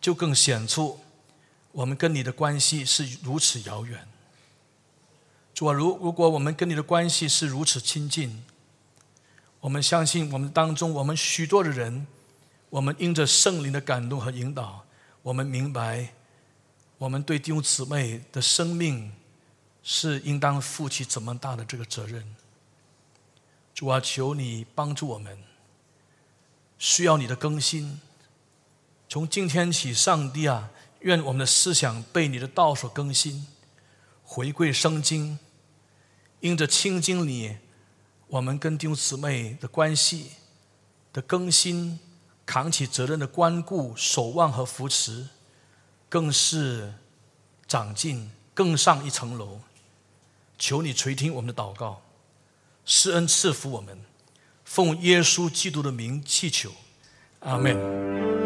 [0.00, 0.98] 就更显出
[1.72, 4.08] 我们跟你的关系是如此遥远。
[5.58, 8.44] 主啊，如如果我们跟你的关系是如此亲近，
[9.58, 12.06] 我们相信我们当中我们许多的人，
[12.70, 14.84] 我们因着圣灵的感动和引导，
[15.20, 16.14] 我们明白
[16.96, 19.12] 我们对弟兄姊妹的生命
[19.82, 22.36] 是应当负起怎么大的这个责任。
[23.74, 25.36] 主啊，求你帮助我们。
[26.78, 28.00] 需要你的更新。
[29.08, 33.48] 从今天起，上帝啊，愿我们的思想被你的道所更新，
[34.22, 35.36] 回归圣经，
[36.40, 37.56] 因着亲近你，
[38.28, 40.32] 我们跟弟兄姊妹的关系
[41.12, 41.98] 的更新，
[42.46, 45.28] 扛起责任的关顾、守望和扶持，
[46.08, 46.94] 更是
[47.66, 49.60] 长进，更上一层楼。
[50.58, 52.02] 求你垂听我们的祷告，
[52.84, 53.98] 施恩赐福我们。
[54.64, 56.70] 奉耶稣基督的名祈求，
[57.40, 58.37] 阿门。